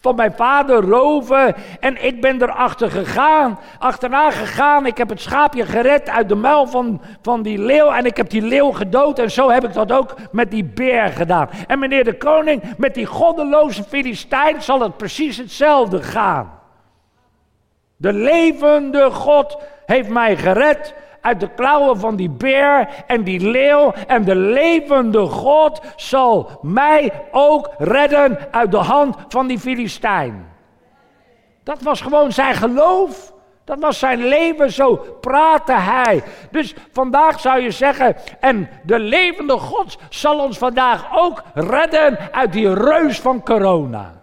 van 0.00 0.16
mijn 0.16 0.32
vader 0.32 0.80
roven. 0.80 1.54
En 1.80 2.04
ik 2.04 2.20
ben 2.20 2.42
erachter 2.42 2.90
gegaan, 2.90 3.58
achterna 3.78 4.30
gegaan. 4.30 4.86
Ik 4.86 4.96
heb 4.96 5.08
het 5.08 5.20
schaapje 5.20 5.66
gered 5.66 6.08
uit 6.08 6.28
de 6.28 6.34
muil 6.34 6.66
van, 6.66 7.02
van 7.22 7.42
die 7.42 7.58
leeuw. 7.58 7.90
En 7.90 8.04
ik 8.04 8.16
heb 8.16 8.30
die 8.30 8.42
leeuw 8.42 8.70
gedood. 8.70 9.18
En 9.18 9.30
zo 9.30 9.50
heb 9.50 9.64
ik 9.64 9.72
dat 9.72 9.92
ook 9.92 10.14
met 10.32 10.50
die 10.50 10.64
beer 10.64 11.08
gedaan. 11.08 11.48
En 11.66 11.78
meneer 11.78 12.04
de 12.04 12.16
koning, 12.16 12.62
met 12.76 12.94
die 12.94 13.06
goddeloze 13.06 13.84
Filistijn 13.84 14.62
zal 14.62 14.80
het 14.80 14.96
precies 14.96 15.36
hetzelfde 15.36 16.02
gaan. 16.02 16.60
De 18.02 18.12
levende 18.12 19.10
God 19.10 19.58
heeft 19.86 20.08
mij 20.08 20.36
gered 20.36 20.94
uit 21.20 21.40
de 21.40 21.48
klauwen 21.54 21.98
van 21.98 22.16
die 22.16 22.30
beer 22.30 22.88
en 23.06 23.22
die 23.22 23.40
leeuw. 23.50 23.92
En 24.06 24.24
de 24.24 24.34
levende 24.34 25.26
God 25.26 25.80
zal 25.96 26.58
mij 26.62 27.12
ook 27.30 27.70
redden 27.78 28.38
uit 28.50 28.70
de 28.70 28.76
hand 28.76 29.16
van 29.28 29.46
die 29.46 29.58
Filistijn. 29.58 30.46
Dat 31.64 31.82
was 31.82 32.00
gewoon 32.00 32.32
zijn 32.32 32.54
geloof. 32.54 33.32
Dat 33.64 33.80
was 33.80 33.98
zijn 33.98 34.24
leven, 34.24 34.72
zo 34.72 34.96
praatte 35.20 35.72
hij. 35.72 36.22
Dus 36.50 36.74
vandaag 36.92 37.40
zou 37.40 37.60
je 37.60 37.70
zeggen, 37.70 38.16
en 38.40 38.68
de 38.82 38.98
levende 38.98 39.58
God 39.58 39.98
zal 40.08 40.38
ons 40.38 40.58
vandaag 40.58 41.06
ook 41.14 41.42
redden 41.54 42.18
uit 42.32 42.52
die 42.52 42.74
reus 42.74 43.20
van 43.20 43.42
corona. 43.42 44.21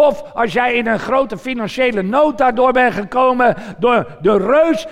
Of 0.00 0.34
als 0.34 0.52
jij 0.52 0.74
in 0.74 0.86
een 0.86 0.98
grote 0.98 1.38
financiële 1.38 2.02
nood 2.02 2.38
daardoor 2.38 2.72
bent 2.72 2.94
gekomen 2.94 3.56
door 3.78 4.06
de 4.20 4.36
reus 4.36 4.86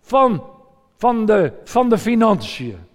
van, 0.00 0.44
van, 0.96 1.26
de, 1.26 1.52
van 1.64 1.88
de 1.88 1.98
financiën. 1.98 2.86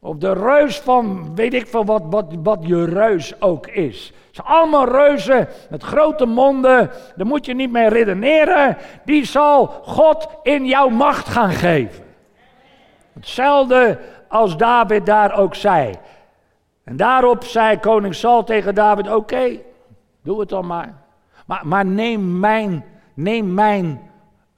Of 0.00 0.16
de 0.16 0.32
reus 0.32 0.80
van, 0.80 1.34
weet 1.34 1.54
ik 1.54 1.66
veel 1.66 1.84
wat, 1.84 2.02
wat, 2.10 2.26
wat 2.42 2.58
je 2.62 2.84
reus 2.84 3.40
ook 3.40 3.66
is. 3.66 4.12
Het 4.26 4.36
zijn 4.36 4.46
allemaal 4.46 4.88
reuzen 4.88 5.48
met 5.70 5.82
grote 5.82 6.26
monden. 6.26 6.90
Daar 7.16 7.26
moet 7.26 7.46
je 7.46 7.54
niet 7.54 7.72
mee 7.72 7.88
redeneren. 7.88 8.76
Die 9.04 9.24
zal 9.24 9.66
God 9.84 10.28
in 10.42 10.66
jouw 10.66 10.88
macht 10.88 11.28
gaan 11.28 11.50
geven. 11.50 12.04
Hetzelfde 13.12 13.98
als 14.28 14.56
David 14.56 15.06
daar 15.06 15.38
ook 15.38 15.54
zei. 15.54 15.94
En 16.84 16.96
daarop 16.96 17.44
zei 17.44 17.78
koning 17.78 18.14
Saul 18.14 18.44
tegen 18.44 18.74
David: 18.74 19.14
Oké, 19.14 19.58
Doe 20.22 20.40
het 20.40 20.48
dan 20.48 20.66
maar. 20.66 20.94
Maar, 21.46 21.66
maar 21.66 21.86
neem 21.86 22.38
mijn, 22.38 22.84
neem 23.14 23.54
mijn 23.54 24.00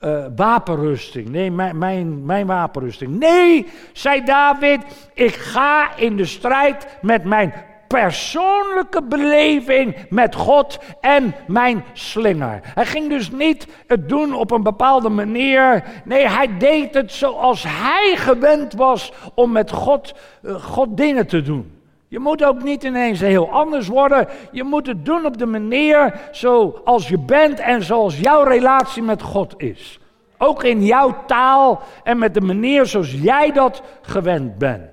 uh, 0.01 0.27
wapenrusting. 0.37 1.29
Neem 1.29 1.55
mijn, 1.55 1.79
mijn, 1.79 2.25
mijn 2.25 2.47
wapenrusting. 2.47 3.19
Nee, 3.19 3.67
zei 3.93 4.25
David, 4.25 5.11
ik 5.15 5.35
ga 5.35 5.97
in 5.97 6.17
de 6.17 6.25
strijd 6.25 6.99
met 7.03 7.25
mijn 7.25 7.53
persoonlijke 7.89 9.03
beleving 9.03 9.97
met 10.11 10.35
God 10.35 10.79
en 11.01 11.35
mijn 11.47 11.85
slinger. 11.93 12.61
Hij 12.63 12.87
ging 12.87 13.09
dus 13.09 13.31
niet 13.31 13.67
het 13.87 14.09
doen 14.09 14.35
op 14.35 14.51
een 14.51 14.63
bepaalde 14.63 15.09
manier. 15.09 15.85
Nee, 16.05 16.29
hij 16.29 16.57
deed 16.59 16.95
het 16.95 17.13
zoals 17.13 17.65
hij 17.69 18.15
gewend 18.17 18.73
was 18.73 19.13
om 19.35 19.53
met 19.53 19.71
God, 19.71 20.15
uh, 20.43 20.55
God 20.55 20.97
dingen 20.97 21.27
te 21.27 21.43
doen. 21.43 21.74
Je 22.15 22.21
moet 22.21 22.45
ook 22.45 22.63
niet 22.63 22.83
ineens 22.85 23.21
heel 23.21 23.51
anders 23.51 23.89
worden. 23.89 24.29
Je 24.51 24.65
moet 24.65 24.87
het 24.87 25.05
doen 25.05 25.27
op 25.27 25.39
de 25.39 25.47
manier 25.47 26.21
zoals 26.31 27.09
je 27.09 27.19
bent 27.19 27.61
en 27.61 27.83
zoals 27.83 28.19
jouw 28.19 28.43
relatie 28.43 29.03
met 29.03 29.23
God 29.23 29.55
is. 29.57 30.01
Ook 30.39 30.63
in 30.63 30.85
jouw 30.85 31.25
taal 31.27 31.81
en 32.03 32.19
met 32.19 32.35
de 32.35 32.41
manier 32.41 32.87
zoals 32.87 33.13
jij 33.13 33.53
dat 33.53 33.83
gewend 34.03 34.59
bent. 34.59 34.91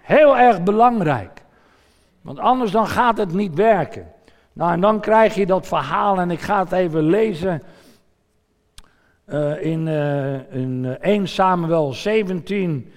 Heel 0.00 0.38
erg 0.38 0.62
belangrijk. 0.62 1.42
Want 2.20 2.38
anders 2.38 2.70
dan 2.70 2.86
gaat 2.86 3.18
het 3.18 3.32
niet 3.32 3.54
werken. 3.54 4.12
Nou, 4.52 4.72
en 4.72 4.80
dan 4.80 5.00
krijg 5.00 5.34
je 5.34 5.46
dat 5.46 5.66
verhaal 5.66 6.18
en 6.18 6.30
ik 6.30 6.40
ga 6.40 6.58
het 6.58 6.72
even 6.72 7.02
lezen. 7.02 7.62
Uh, 9.26 9.64
in, 9.64 9.86
uh, 9.86 10.52
in 10.52 10.96
1 11.00 11.28
Samuel 11.28 11.92
17, 11.92 12.92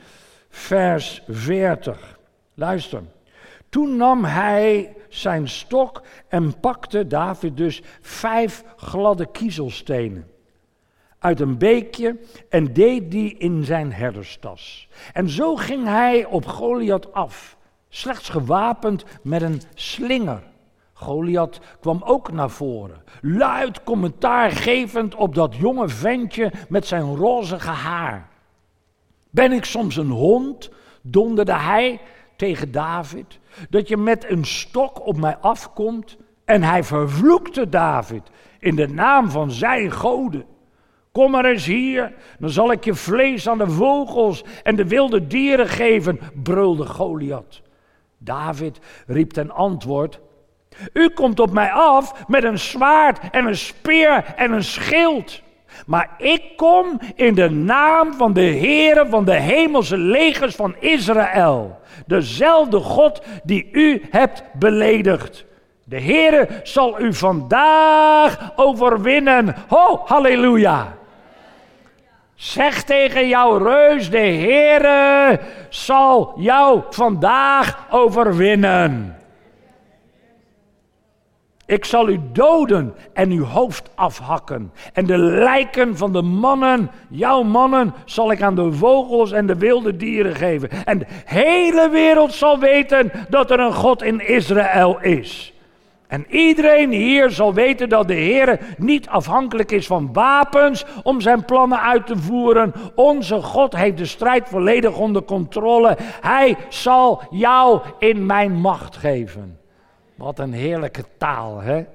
vers 0.49 1.23
40. 1.27 2.17
Luister. 2.53 3.01
Toen 3.77 3.95
nam 3.95 4.23
hij 4.23 4.95
zijn 5.09 5.47
stok 5.49 6.01
en 6.27 6.59
pakte 6.59 7.07
David 7.07 7.57
dus 7.57 7.81
vijf 8.01 8.63
gladde 8.75 9.31
kiezelstenen 9.31 10.27
uit 11.19 11.39
een 11.39 11.57
beekje 11.57 12.19
en 12.49 12.73
deed 12.73 13.11
die 13.11 13.37
in 13.37 13.63
zijn 13.63 13.93
herderstas. 13.93 14.89
En 15.13 15.29
zo 15.29 15.55
ging 15.55 15.85
hij 15.85 16.25
op 16.25 16.45
Goliath 16.45 17.13
af, 17.13 17.57
slechts 17.89 18.29
gewapend 18.29 19.05
met 19.21 19.41
een 19.41 19.61
slinger. 19.73 20.43
Goliath 20.93 21.59
kwam 21.79 22.01
ook 22.05 22.31
naar 22.31 22.49
voren, 22.49 23.03
luid 23.21 23.83
commentaar 23.83 24.51
gevend 24.51 25.15
op 25.15 25.35
dat 25.35 25.55
jonge 25.55 25.89
ventje 25.89 26.51
met 26.69 26.87
zijn 26.87 27.15
rozige 27.15 27.69
haar. 27.69 28.29
Ben 29.29 29.51
ik 29.51 29.65
soms 29.65 29.95
een 29.95 30.09
hond? 30.09 30.69
donderde 31.01 31.53
hij 31.53 31.99
tegen 32.37 32.71
David, 32.71 33.39
dat 33.69 33.87
je 33.87 33.97
met 33.97 34.29
een 34.29 34.45
stok 34.45 35.07
op 35.07 35.17
mij 35.17 35.37
afkomt. 35.37 36.17
En 36.45 36.63
hij 36.63 36.83
vervloekte 36.83 37.69
David 37.69 38.21
in 38.59 38.75
de 38.75 38.87
naam 38.87 39.29
van 39.29 39.51
zijn 39.51 39.91
goden. 39.91 40.45
Kom 41.11 41.31
maar 41.31 41.45
eens 41.45 41.65
hier, 41.65 42.13
dan 42.39 42.49
zal 42.49 42.71
ik 42.71 42.83
je 42.83 42.93
vlees 42.93 43.49
aan 43.49 43.57
de 43.57 43.69
vogels 43.69 44.43
en 44.63 44.75
de 44.75 44.87
wilde 44.87 45.27
dieren 45.27 45.67
geven, 45.67 46.19
brulde 46.43 46.85
Goliath. 46.85 47.61
David 48.17 48.79
riep 49.07 49.31
ten 49.31 49.51
antwoord: 49.51 50.19
U 50.93 51.09
komt 51.09 51.39
op 51.39 51.51
mij 51.51 51.71
af 51.71 52.27
met 52.27 52.43
een 52.43 52.59
zwaard 52.59 53.19
en 53.31 53.45
een 53.45 53.57
speer 53.57 54.33
en 54.35 54.51
een 54.51 54.63
schild. 54.63 55.41
Maar 55.87 56.09
ik 56.17 56.43
kom 56.55 56.99
in 57.15 57.35
de 57.35 57.49
naam 57.49 58.13
van 58.13 58.33
de 58.33 58.41
Heere 58.41 59.05
van 59.09 59.25
de 59.25 59.33
hemelse 59.33 59.97
legers 59.97 60.55
van 60.55 60.75
Israël. 60.79 61.79
Dezelfde 62.05 62.79
God 62.79 63.21
die 63.43 63.69
u 63.71 64.01
hebt 64.09 64.43
beledigd. 64.53 65.45
De 65.83 66.01
Heere 66.01 66.47
zal 66.63 67.01
u 67.01 67.13
vandaag 67.13 68.51
overwinnen. 68.55 69.55
Ho, 69.67 70.01
halleluja. 70.05 70.97
Zeg 72.35 72.83
tegen 72.83 73.27
jouw 73.27 73.57
reus, 73.57 74.09
de 74.09 74.17
Heere 74.17 75.39
zal 75.69 76.33
jou 76.35 76.81
vandaag 76.89 77.87
overwinnen. 77.89 79.16
Ik 81.67 81.85
zal 81.85 82.09
u 82.09 82.19
doden 82.31 82.93
en 83.13 83.31
uw 83.31 83.43
hoofd 83.43 83.89
afhakken. 83.95 84.71
En 84.93 85.05
de 85.05 85.17
lijken 85.17 85.97
van 85.97 86.13
de 86.13 86.21
mannen, 86.21 86.91
jouw 87.09 87.43
mannen, 87.43 87.93
zal 88.05 88.31
ik 88.31 88.41
aan 88.41 88.55
de 88.55 88.73
vogels 88.73 89.31
en 89.31 89.47
de 89.47 89.57
wilde 89.57 89.97
dieren 89.97 90.35
geven. 90.35 90.69
En 90.85 90.99
de 90.99 91.05
hele 91.25 91.89
wereld 91.89 92.33
zal 92.33 92.59
weten 92.59 93.11
dat 93.29 93.51
er 93.51 93.59
een 93.59 93.73
God 93.73 94.03
in 94.03 94.27
Israël 94.27 95.01
is. 95.01 95.53
En 96.07 96.25
iedereen 96.29 96.91
hier 96.91 97.29
zal 97.29 97.53
weten 97.53 97.89
dat 97.89 98.07
de 98.07 98.13
Heer 98.13 98.59
niet 98.77 99.09
afhankelijk 99.09 99.71
is 99.71 99.87
van 99.87 100.13
wapens 100.13 100.85
om 101.03 101.21
zijn 101.21 101.45
plannen 101.45 101.81
uit 101.81 102.07
te 102.07 102.17
voeren. 102.17 102.73
Onze 102.95 103.41
God 103.41 103.75
heeft 103.75 103.97
de 103.97 104.05
strijd 104.05 104.49
volledig 104.49 104.97
onder 104.97 105.23
controle. 105.23 105.97
Hij 106.21 106.55
zal 106.69 107.21
jou 107.29 107.81
in 107.99 108.25
mijn 108.25 108.53
macht 108.53 108.97
geven. 108.97 109.56
Wat 110.17 110.39
een 110.39 110.53
heerlijke 110.53 111.03
taal, 111.17 111.59
hè? 111.59 111.85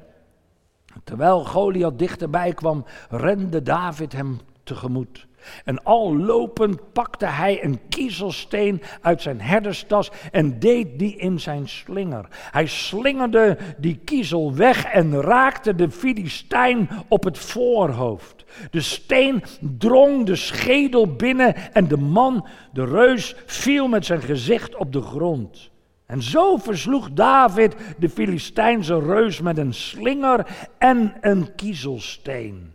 Terwijl 1.04 1.44
Goliath 1.44 1.98
dichterbij 1.98 2.52
kwam, 2.52 2.84
rende 3.10 3.62
David 3.62 4.12
hem 4.12 4.40
tegemoet. 4.62 5.26
En 5.64 5.84
al 5.84 6.16
lopend 6.16 6.92
pakte 6.92 7.26
hij 7.26 7.64
een 7.64 7.80
kiezelsteen 7.88 8.82
uit 9.00 9.22
zijn 9.22 9.40
herderstas 9.40 10.10
en 10.30 10.58
deed 10.58 10.98
die 10.98 11.16
in 11.16 11.40
zijn 11.40 11.68
slinger. 11.68 12.26
Hij 12.30 12.66
slingerde 12.66 13.58
die 13.78 14.00
kiezel 14.04 14.54
weg 14.54 14.84
en 14.84 15.20
raakte 15.20 15.74
de 15.74 15.90
Filistijn 15.90 16.88
op 17.08 17.24
het 17.24 17.38
voorhoofd. 17.38 18.44
De 18.70 18.80
steen 18.80 19.42
drong 19.78 20.26
de 20.26 20.36
schedel 20.36 21.16
binnen 21.16 21.72
en 21.72 21.88
de 21.88 21.96
man, 21.96 22.46
de 22.72 22.84
reus, 22.84 23.34
viel 23.46 23.88
met 23.88 24.04
zijn 24.04 24.22
gezicht 24.22 24.76
op 24.76 24.92
de 24.92 25.02
grond. 25.02 25.71
En 26.12 26.22
zo 26.22 26.56
versloeg 26.56 27.12
David 27.12 27.76
de 27.98 28.08
Filistijnse 28.08 28.98
reus 28.98 29.40
met 29.40 29.58
een 29.58 29.74
slinger 29.74 30.46
en 30.78 31.14
een 31.20 31.54
kiezelsteen. 31.54 32.74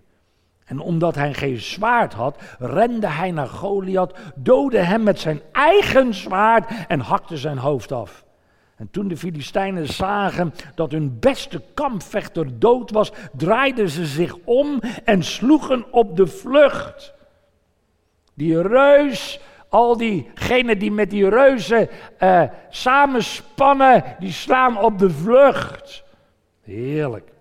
En 0.66 0.80
omdat 0.80 1.16
hij 1.16 1.34
geen 1.34 1.60
zwaard 1.60 2.14
had, 2.14 2.42
rende 2.60 3.08
hij 3.08 3.32
naar 3.32 3.48
Goliath, 3.48 4.18
doodde 4.36 4.78
hem 4.78 5.04
met 5.04 5.20
zijn 5.20 5.42
eigen 5.52 6.14
zwaard 6.14 6.72
en 6.88 7.00
hakte 7.00 7.38
zijn 7.38 7.58
hoofd 7.58 7.92
af. 7.92 8.26
En 8.76 8.90
toen 8.92 9.08
de 9.08 9.18
Filistijnen 9.18 9.88
zagen 9.88 10.54
dat 10.76 10.92
hun 10.92 11.20
beste 11.20 11.62
kampvechter 11.74 12.60
dood 12.60 12.92
was, 12.92 13.12
draaiden 13.34 13.90
ze 13.90 14.06
zich 14.06 14.36
om 14.44 14.80
en 15.04 15.24
sloegen 15.24 15.92
op 15.92 16.16
de 16.16 16.28
vlucht. 16.28 17.14
Die 18.34 18.62
reus, 18.62 19.40
al 19.70 19.98
diegenen 19.98 20.80
die 20.80 20.92
met 20.92 21.10
die 21.10 21.30
reuzen 21.30 21.90
uh, 22.20 22.44
samenspannen, 22.70 24.04
die 24.20 24.32
slaan 24.32 24.78
op 24.82 25.00
de 25.00 25.10
vlucht. 25.10 26.04
Heerlijk. 26.62 27.32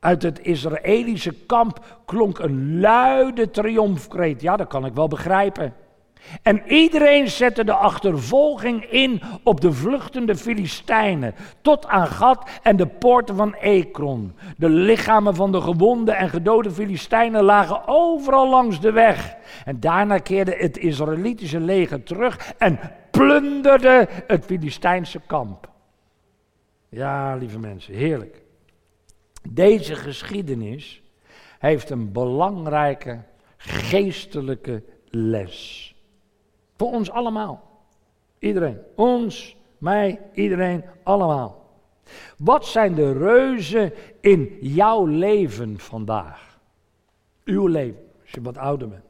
Uit 0.00 0.22
het 0.22 0.40
Israëlische 0.40 1.34
kamp 1.46 2.00
klonk 2.04 2.38
een 2.38 2.80
luide 2.80 3.50
triomfkreet. 3.50 4.40
Ja, 4.40 4.56
dat 4.56 4.68
kan 4.68 4.86
ik 4.86 4.94
wel 4.94 5.08
begrijpen. 5.08 5.74
En 6.42 6.62
iedereen 6.66 7.28
zette 7.28 7.64
de 7.64 7.72
achtervolging 7.72 8.84
in 8.84 9.22
op 9.42 9.60
de 9.60 9.72
vluchtende 9.72 10.36
Filistijnen, 10.36 11.34
tot 11.60 11.86
aan 11.86 12.06
Gat 12.06 12.50
en 12.62 12.76
de 12.76 12.86
poorten 12.86 13.36
van 13.36 13.54
Ekron. 13.54 14.34
De 14.56 14.68
lichamen 14.68 15.34
van 15.34 15.52
de 15.52 15.60
gewonde 15.60 16.12
en 16.12 16.28
gedode 16.28 16.70
Filistijnen 16.70 17.42
lagen 17.42 17.88
overal 17.88 18.48
langs 18.48 18.80
de 18.80 18.92
weg. 18.92 19.36
En 19.64 19.80
daarna 19.80 20.18
keerde 20.18 20.54
het 20.58 20.78
Israëlitische 20.78 21.60
leger 21.60 22.02
terug 22.02 22.52
en 22.58 22.78
plunderde 23.10 24.08
het 24.26 24.44
Filistijnse 24.44 25.20
kamp. 25.26 25.68
Ja, 26.88 27.34
lieve 27.34 27.58
mensen, 27.58 27.94
heerlijk. 27.94 28.42
Deze 29.48 29.94
geschiedenis 29.94 31.02
heeft 31.58 31.90
een 31.90 32.12
belangrijke 32.12 33.22
geestelijke 33.56 34.82
les. 35.08 35.93
Voor 36.76 36.90
ons 36.90 37.10
allemaal. 37.10 37.62
Iedereen. 38.38 38.78
Ons, 38.96 39.56
mij, 39.78 40.20
iedereen, 40.32 40.84
allemaal. 41.02 41.64
Wat 42.36 42.66
zijn 42.66 42.94
de 42.94 43.12
reuzen 43.12 43.92
in 44.20 44.58
jouw 44.60 45.06
leven 45.06 45.78
vandaag? 45.78 46.58
Uw 47.44 47.66
leven, 47.66 48.10
als 48.22 48.30
je 48.30 48.42
wat 48.42 48.58
ouder 48.58 48.88
bent. 48.88 49.02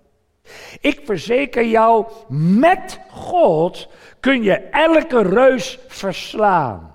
Ik 0.81 1.01
verzeker 1.05 1.65
jou, 1.65 2.07
met 2.59 3.01
God 3.11 3.89
kun 4.21 4.43
je 4.43 4.55
elke 4.57 5.23
reus 5.23 5.79
verslaan. 5.89 6.95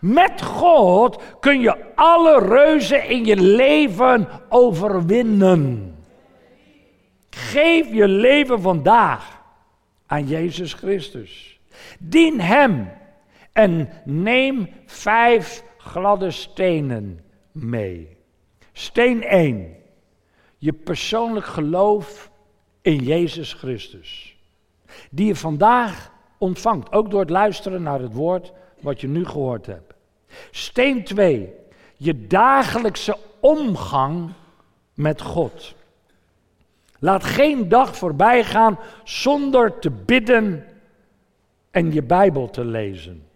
Met 0.00 0.42
God 0.42 1.22
kun 1.40 1.60
je 1.60 1.94
alle 1.94 2.38
reuzen 2.38 3.08
in 3.08 3.24
je 3.24 3.36
leven 3.36 4.28
overwinnen. 4.48 5.94
Geef 7.30 7.92
je 7.92 8.08
leven 8.08 8.60
vandaag 8.60 9.37
aan 10.08 10.26
Jezus 10.26 10.72
Christus. 10.72 11.60
Dien 11.98 12.40
Hem 12.40 12.90
en 13.52 13.88
neem 14.04 14.68
vijf 14.86 15.64
gladde 15.76 16.30
stenen 16.30 17.20
mee. 17.52 18.16
Steen 18.72 19.22
1. 19.22 19.76
Je 20.58 20.72
persoonlijk 20.72 21.46
geloof 21.46 22.30
in 22.82 22.96
Jezus 22.96 23.52
Christus. 23.52 24.36
Die 25.10 25.26
je 25.26 25.36
vandaag 25.36 26.12
ontvangt, 26.38 26.92
ook 26.92 27.10
door 27.10 27.20
het 27.20 27.30
luisteren 27.30 27.82
naar 27.82 28.00
het 28.00 28.12
woord 28.12 28.52
wat 28.80 29.00
je 29.00 29.08
nu 29.08 29.26
gehoord 29.26 29.66
hebt. 29.66 29.94
Steen 30.50 31.04
2. 31.04 31.52
Je 31.96 32.26
dagelijkse 32.26 33.18
omgang 33.40 34.32
met 34.94 35.22
God. 35.22 35.74
Laat 36.98 37.24
geen 37.24 37.68
dag 37.68 37.96
voorbij 37.96 38.44
gaan 38.44 38.78
zonder 39.04 39.78
te 39.78 39.90
bidden 39.90 40.64
en 41.70 41.92
je 41.92 42.02
Bijbel 42.02 42.50
te 42.50 42.64
lezen. 42.64 43.26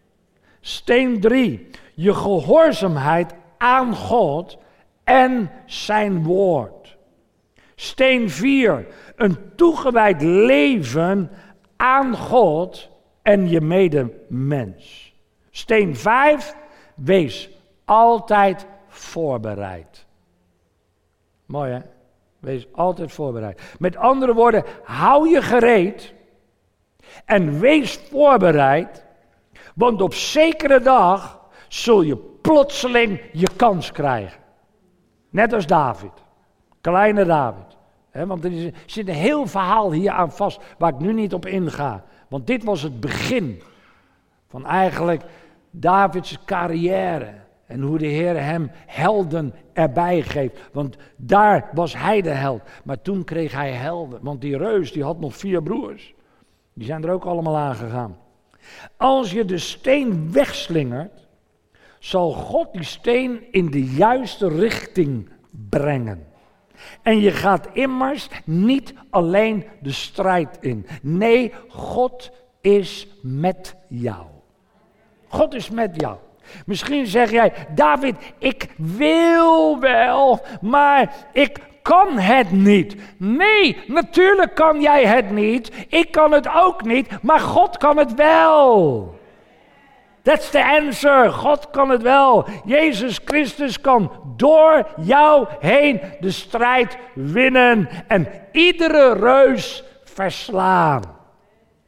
Steen 0.60 1.20
3. 1.20 1.68
Je 1.94 2.14
gehoorzaamheid 2.14 3.34
aan 3.58 3.94
God 3.96 4.58
en 5.04 5.50
zijn 5.66 6.22
woord. 6.22 6.96
Steen 7.74 8.30
4. 8.30 8.86
Een 9.16 9.36
toegewijd 9.56 10.22
leven 10.22 11.30
aan 11.76 12.16
God 12.16 12.90
en 13.22 13.48
je 13.48 13.60
medemens. 13.60 15.14
Steen 15.50 15.96
5, 15.96 16.54
wees 16.94 17.50
altijd 17.84 18.66
voorbereid. 18.88 20.06
Mooi 21.46 21.72
hè? 21.72 21.80
Wees 22.42 22.66
altijd 22.72 23.12
voorbereid. 23.12 23.62
Met 23.78 23.96
andere 23.96 24.34
woorden, 24.34 24.64
hou 24.82 25.28
je 25.28 25.42
gereed 25.42 26.14
en 27.24 27.60
wees 27.60 28.00
voorbereid, 28.10 29.04
want 29.74 30.02
op 30.02 30.14
zekere 30.14 30.80
dag 30.80 31.40
zul 31.68 32.02
je 32.02 32.16
plotseling 32.16 33.20
je 33.32 33.48
kans 33.56 33.92
krijgen. 33.92 34.40
Net 35.30 35.52
als 35.52 35.66
David, 35.66 36.12
kleine 36.80 37.24
David. 37.24 37.76
want 38.12 38.44
er 38.44 38.72
zit 38.86 39.08
een 39.08 39.14
heel 39.14 39.46
verhaal 39.46 39.92
hier 39.92 40.10
aan 40.10 40.32
vast 40.32 40.60
waar 40.78 40.92
ik 40.92 40.98
nu 40.98 41.12
niet 41.12 41.34
op 41.34 41.46
inga. 41.46 42.04
Want 42.28 42.46
dit 42.46 42.64
was 42.64 42.82
het 42.82 43.00
begin 43.00 43.62
van 44.46 44.66
eigenlijk 44.66 45.22
Davids 45.70 46.38
carrière. 46.44 47.41
En 47.66 47.80
hoe 47.80 47.98
de 47.98 48.06
Heer 48.06 48.42
hem 48.42 48.70
helden 48.86 49.54
erbij 49.72 50.22
geeft. 50.22 50.58
Want 50.72 50.96
daar 51.16 51.70
was 51.72 51.96
hij 51.96 52.22
de 52.22 52.30
held. 52.30 52.62
Maar 52.84 53.02
toen 53.02 53.24
kreeg 53.24 53.52
hij 53.52 53.72
helden. 53.72 54.18
Want 54.22 54.40
die 54.40 54.56
reus 54.56 54.92
die 54.92 55.04
had 55.04 55.20
nog 55.20 55.36
vier 55.36 55.62
broers. 55.62 56.14
Die 56.74 56.86
zijn 56.86 57.04
er 57.04 57.10
ook 57.10 57.24
allemaal 57.24 57.56
aangegaan. 57.56 58.16
Als 58.96 59.30
je 59.30 59.44
de 59.44 59.58
steen 59.58 60.32
wegslingert, 60.32 61.26
zal 61.98 62.32
God 62.32 62.72
die 62.72 62.84
steen 62.84 63.52
in 63.52 63.70
de 63.70 63.84
juiste 63.84 64.48
richting 64.48 65.28
brengen. 65.50 66.26
En 67.02 67.20
je 67.20 67.30
gaat 67.30 67.68
immers 67.72 68.28
niet 68.44 68.94
alleen 69.10 69.64
de 69.80 69.92
strijd 69.92 70.58
in. 70.60 70.86
Nee, 71.02 71.52
God 71.68 72.30
is 72.60 73.08
met 73.22 73.76
jou. 73.88 74.26
God 75.28 75.54
is 75.54 75.70
met 75.70 76.00
jou. 76.00 76.18
Misschien 76.66 77.06
zeg 77.06 77.30
jij, 77.30 77.52
David, 77.74 78.14
ik 78.38 78.68
wil 78.76 79.80
wel, 79.80 80.40
maar 80.60 81.14
ik 81.32 81.58
kan 81.82 82.18
het 82.18 82.50
niet. 82.50 82.96
Nee, 83.16 83.78
natuurlijk 83.86 84.54
kan 84.54 84.80
jij 84.80 85.06
het 85.06 85.30
niet. 85.30 85.70
Ik 85.88 86.10
kan 86.10 86.32
het 86.32 86.48
ook 86.54 86.84
niet, 86.84 87.22
maar 87.22 87.40
God 87.40 87.76
kan 87.76 87.96
het 87.96 88.14
wel. 88.14 89.20
That's 90.22 90.50
the 90.50 90.64
answer. 90.64 91.30
God 91.30 91.70
kan 91.70 91.90
het 91.90 92.02
wel. 92.02 92.44
Jezus 92.64 93.20
Christus 93.24 93.80
kan 93.80 94.12
door 94.36 94.86
jou 95.00 95.46
heen 95.60 96.00
de 96.20 96.30
strijd 96.30 96.98
winnen 97.14 97.88
en 98.06 98.28
iedere 98.52 99.12
reus 99.12 99.84
verslaan. 100.04 101.02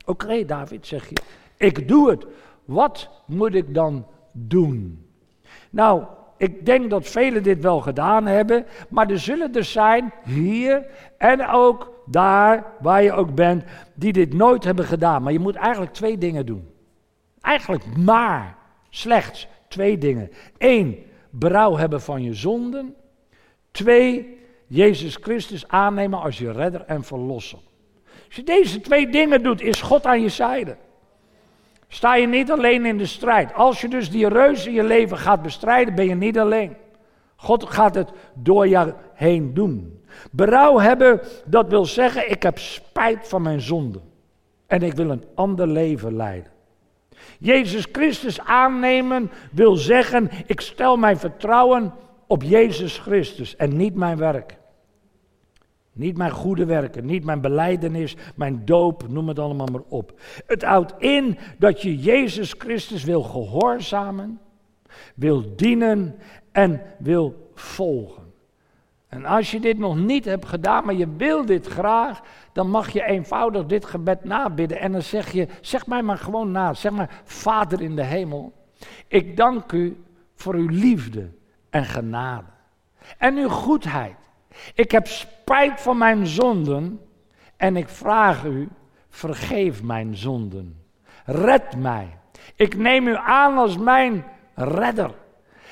Oké, 0.05 0.45
David, 0.45 0.87
zeg 0.87 1.09
je. 1.09 1.17
Ik 1.57 1.89
doe 1.89 2.11
het. 2.11 2.27
Wat 2.65 3.09
moet 3.27 3.55
ik 3.55 3.75
dan 3.75 4.07
doen? 4.35 5.07
Nou, 5.71 6.05
ik 6.37 6.67
denk 6.67 6.91
dat 6.91 7.09
velen 7.09 7.43
dit 7.43 7.61
wel 7.61 7.81
gedaan 7.81 8.27
hebben, 8.27 8.67
maar 8.89 9.11
er 9.11 9.19
zullen 9.19 9.55
er 9.55 9.65
zijn 9.65 10.13
hier 10.25 10.87
en 11.19 11.47
ook 11.49 11.93
daar 12.07 12.65
waar 12.81 13.03
je 13.03 13.13
ook 13.13 13.35
bent, 13.35 13.65
die 13.95 14.13
dit 14.13 14.35
nooit 14.35 14.65
hebben 14.65 14.85
gedaan. 14.85 15.23
Maar 15.23 15.33
je 15.33 15.39
moet 15.39 15.55
eigenlijk 15.55 15.93
twee 15.93 16.19
dingen 16.19 16.47
doen. 16.47 16.69
Eigenlijk 17.41 17.97
maar 17.97 18.57
slechts 18.91 19.49
Twee 19.75 19.99
dingen. 19.99 20.31
Eén, 20.59 21.05
berouw 21.31 21.77
hebben 21.77 22.01
van 22.01 22.23
je 22.23 22.35
zonden. 22.35 22.95
Twee, 23.71 24.39
Jezus 24.67 25.17
Christus 25.21 25.69
aannemen 25.69 26.21
als 26.21 26.39
je 26.39 26.53
redder 26.53 26.81
en 26.81 27.05
verlosser. 27.05 27.59
Als 28.27 28.37
je 28.37 28.43
deze 28.43 28.81
twee 28.81 29.09
dingen 29.09 29.43
doet, 29.43 29.61
is 29.61 29.83
God 29.83 30.07
aan 30.07 30.23
je 30.23 30.29
zijde. 30.29 30.77
Sta 31.95 32.15
je 32.15 32.27
niet 32.27 32.51
alleen 32.51 32.87
in 32.87 32.99
de 32.99 33.07
strijd. 33.07 33.55
Als 33.55 33.81
je 33.81 33.89
dus 33.89 34.11
die 34.11 34.29
reus 34.29 34.67
in 34.67 34.73
je 34.73 34.85
leven 34.85 35.19
gaat 35.19 35.43
bestrijden, 35.43 35.95
ben 35.95 36.07
je 36.09 36.15
niet 36.15 36.39
alleen. 36.39 36.77
God 37.37 37.65
gaat 37.65 37.95
het 37.95 38.11
door 38.35 38.69
jou 38.69 38.93
heen 39.13 39.55
doen. 39.55 40.05
Berouw 40.31 40.79
hebben, 40.79 41.21
dat 41.45 41.69
wil 41.69 41.85
zeggen, 41.85 42.31
ik 42.31 42.43
heb 42.43 42.59
spijt 42.59 43.29
van 43.29 43.43
mijn 43.43 43.61
zonde. 43.61 44.01
En 44.67 44.83
ik 44.83 44.93
wil 44.93 45.11
een 45.11 45.25
ander 45.35 45.67
leven 45.67 46.17
leiden. 46.17 46.53
Jezus 47.39 47.87
Christus 47.93 48.41
aannemen 48.41 49.31
wil 49.53 49.77
zeggen, 49.77 50.31
ik 50.47 50.61
stel 50.61 50.97
mijn 50.97 51.19
vertrouwen 51.19 51.93
op 52.27 52.43
Jezus 52.43 52.99
Christus 52.99 53.57
en 53.57 53.77
niet 53.77 53.95
mijn 53.95 54.17
werk. 54.17 54.57
Niet 55.95 56.17
mijn 56.17 56.31
goede 56.31 56.65
werken, 56.65 57.07
niet 57.07 57.25
mijn 57.25 57.41
beleidenis, 57.41 58.17
mijn 58.35 58.65
doop, 58.65 59.09
noem 59.09 59.29
het 59.29 59.39
allemaal 59.39 59.67
maar 59.67 59.83
op. 59.89 60.21
Het 60.47 60.63
houdt 60.63 60.95
in 60.99 61.39
dat 61.59 61.83
je 61.83 61.99
Jezus 61.99 62.55
Christus 62.59 63.05
wil 63.05 63.23
gehoorzamen, 63.23 64.41
wil 65.15 65.57
dienen 65.57 66.19
en 66.53 66.81
wil 66.99 67.51
volgen. 67.55 68.23
En 69.09 69.25
als 69.25 69.51
je 69.51 69.61
dit 69.61 69.79
nog 69.79 69.97
niet 69.97 70.25
hebt 70.25 70.47
gedaan, 70.47 70.85
maar 70.85 70.95
je 70.95 71.09
wil 71.17 71.47
dit 71.47 71.67
graag, 71.67 72.21
dan 72.53 72.71
mag 72.71 72.91
je 72.91 73.05
eenvoudig 73.05 73.67
dit 73.67 73.85
gebed 73.85 74.25
nabidden. 74.25 74.81
En 74.81 74.93
dan 74.93 75.03
zeg 75.03 75.33
je, 75.33 75.49
zeg 75.61 75.87
mij 75.87 76.03
maar 76.03 76.19
gewoon 76.19 76.51
na, 76.51 76.75
zeg 76.75 76.93
maar, 76.93 77.21
Vader 77.25 77.81
in 77.81 77.97
de 77.97 78.05
hemel, 78.05 78.53
ik 79.09 79.37
dank 79.37 79.73
u 79.73 80.05
voor 80.35 80.55
uw 80.55 80.69
liefde 80.69 81.31
en 81.71 81.85
genade 81.85 82.53
en 83.19 83.37
uw 83.37 83.49
goedheid. 83.49 84.17
Ik 84.75 84.91
heb 84.91 85.09
spijt 85.45 85.81
van 85.81 85.99
mijn 85.99 86.27
zonden 86.27 87.01
en 87.57 87.77
ik 87.77 87.89
vraag 87.89 88.45
u, 88.45 88.69
vergeef 89.09 89.83
mijn 89.83 90.17
zonden. 90.17 90.83
Red 91.25 91.77
mij. 91.77 92.09
Ik 92.57 92.77
neem 92.77 93.07
u 93.07 93.17
aan 93.17 93.57
als 93.57 93.79
mijn 93.79 94.25
redder. 94.55 95.11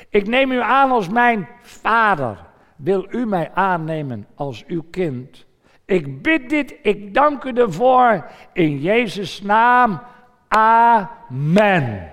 Ik 0.08 0.26
neem 0.26 0.52
u 0.52 0.60
aan 0.60 0.90
als 0.90 1.08
mijn 1.08 1.48
vader. 1.60 2.38
Wil 2.76 3.06
u 3.10 3.26
mij 3.26 3.50
aannemen 3.54 4.26
als 4.34 4.64
uw 4.66 4.82
kind? 4.90 5.46
Ik 5.84 6.22
bid 6.22 6.50
dit, 6.50 6.74
ik 6.82 7.14
dank 7.14 7.44
u 7.44 7.52
ervoor. 7.52 8.26
In 8.52 8.80
Jezus' 8.80 9.42
naam. 9.42 10.00
Amen. 10.48 12.12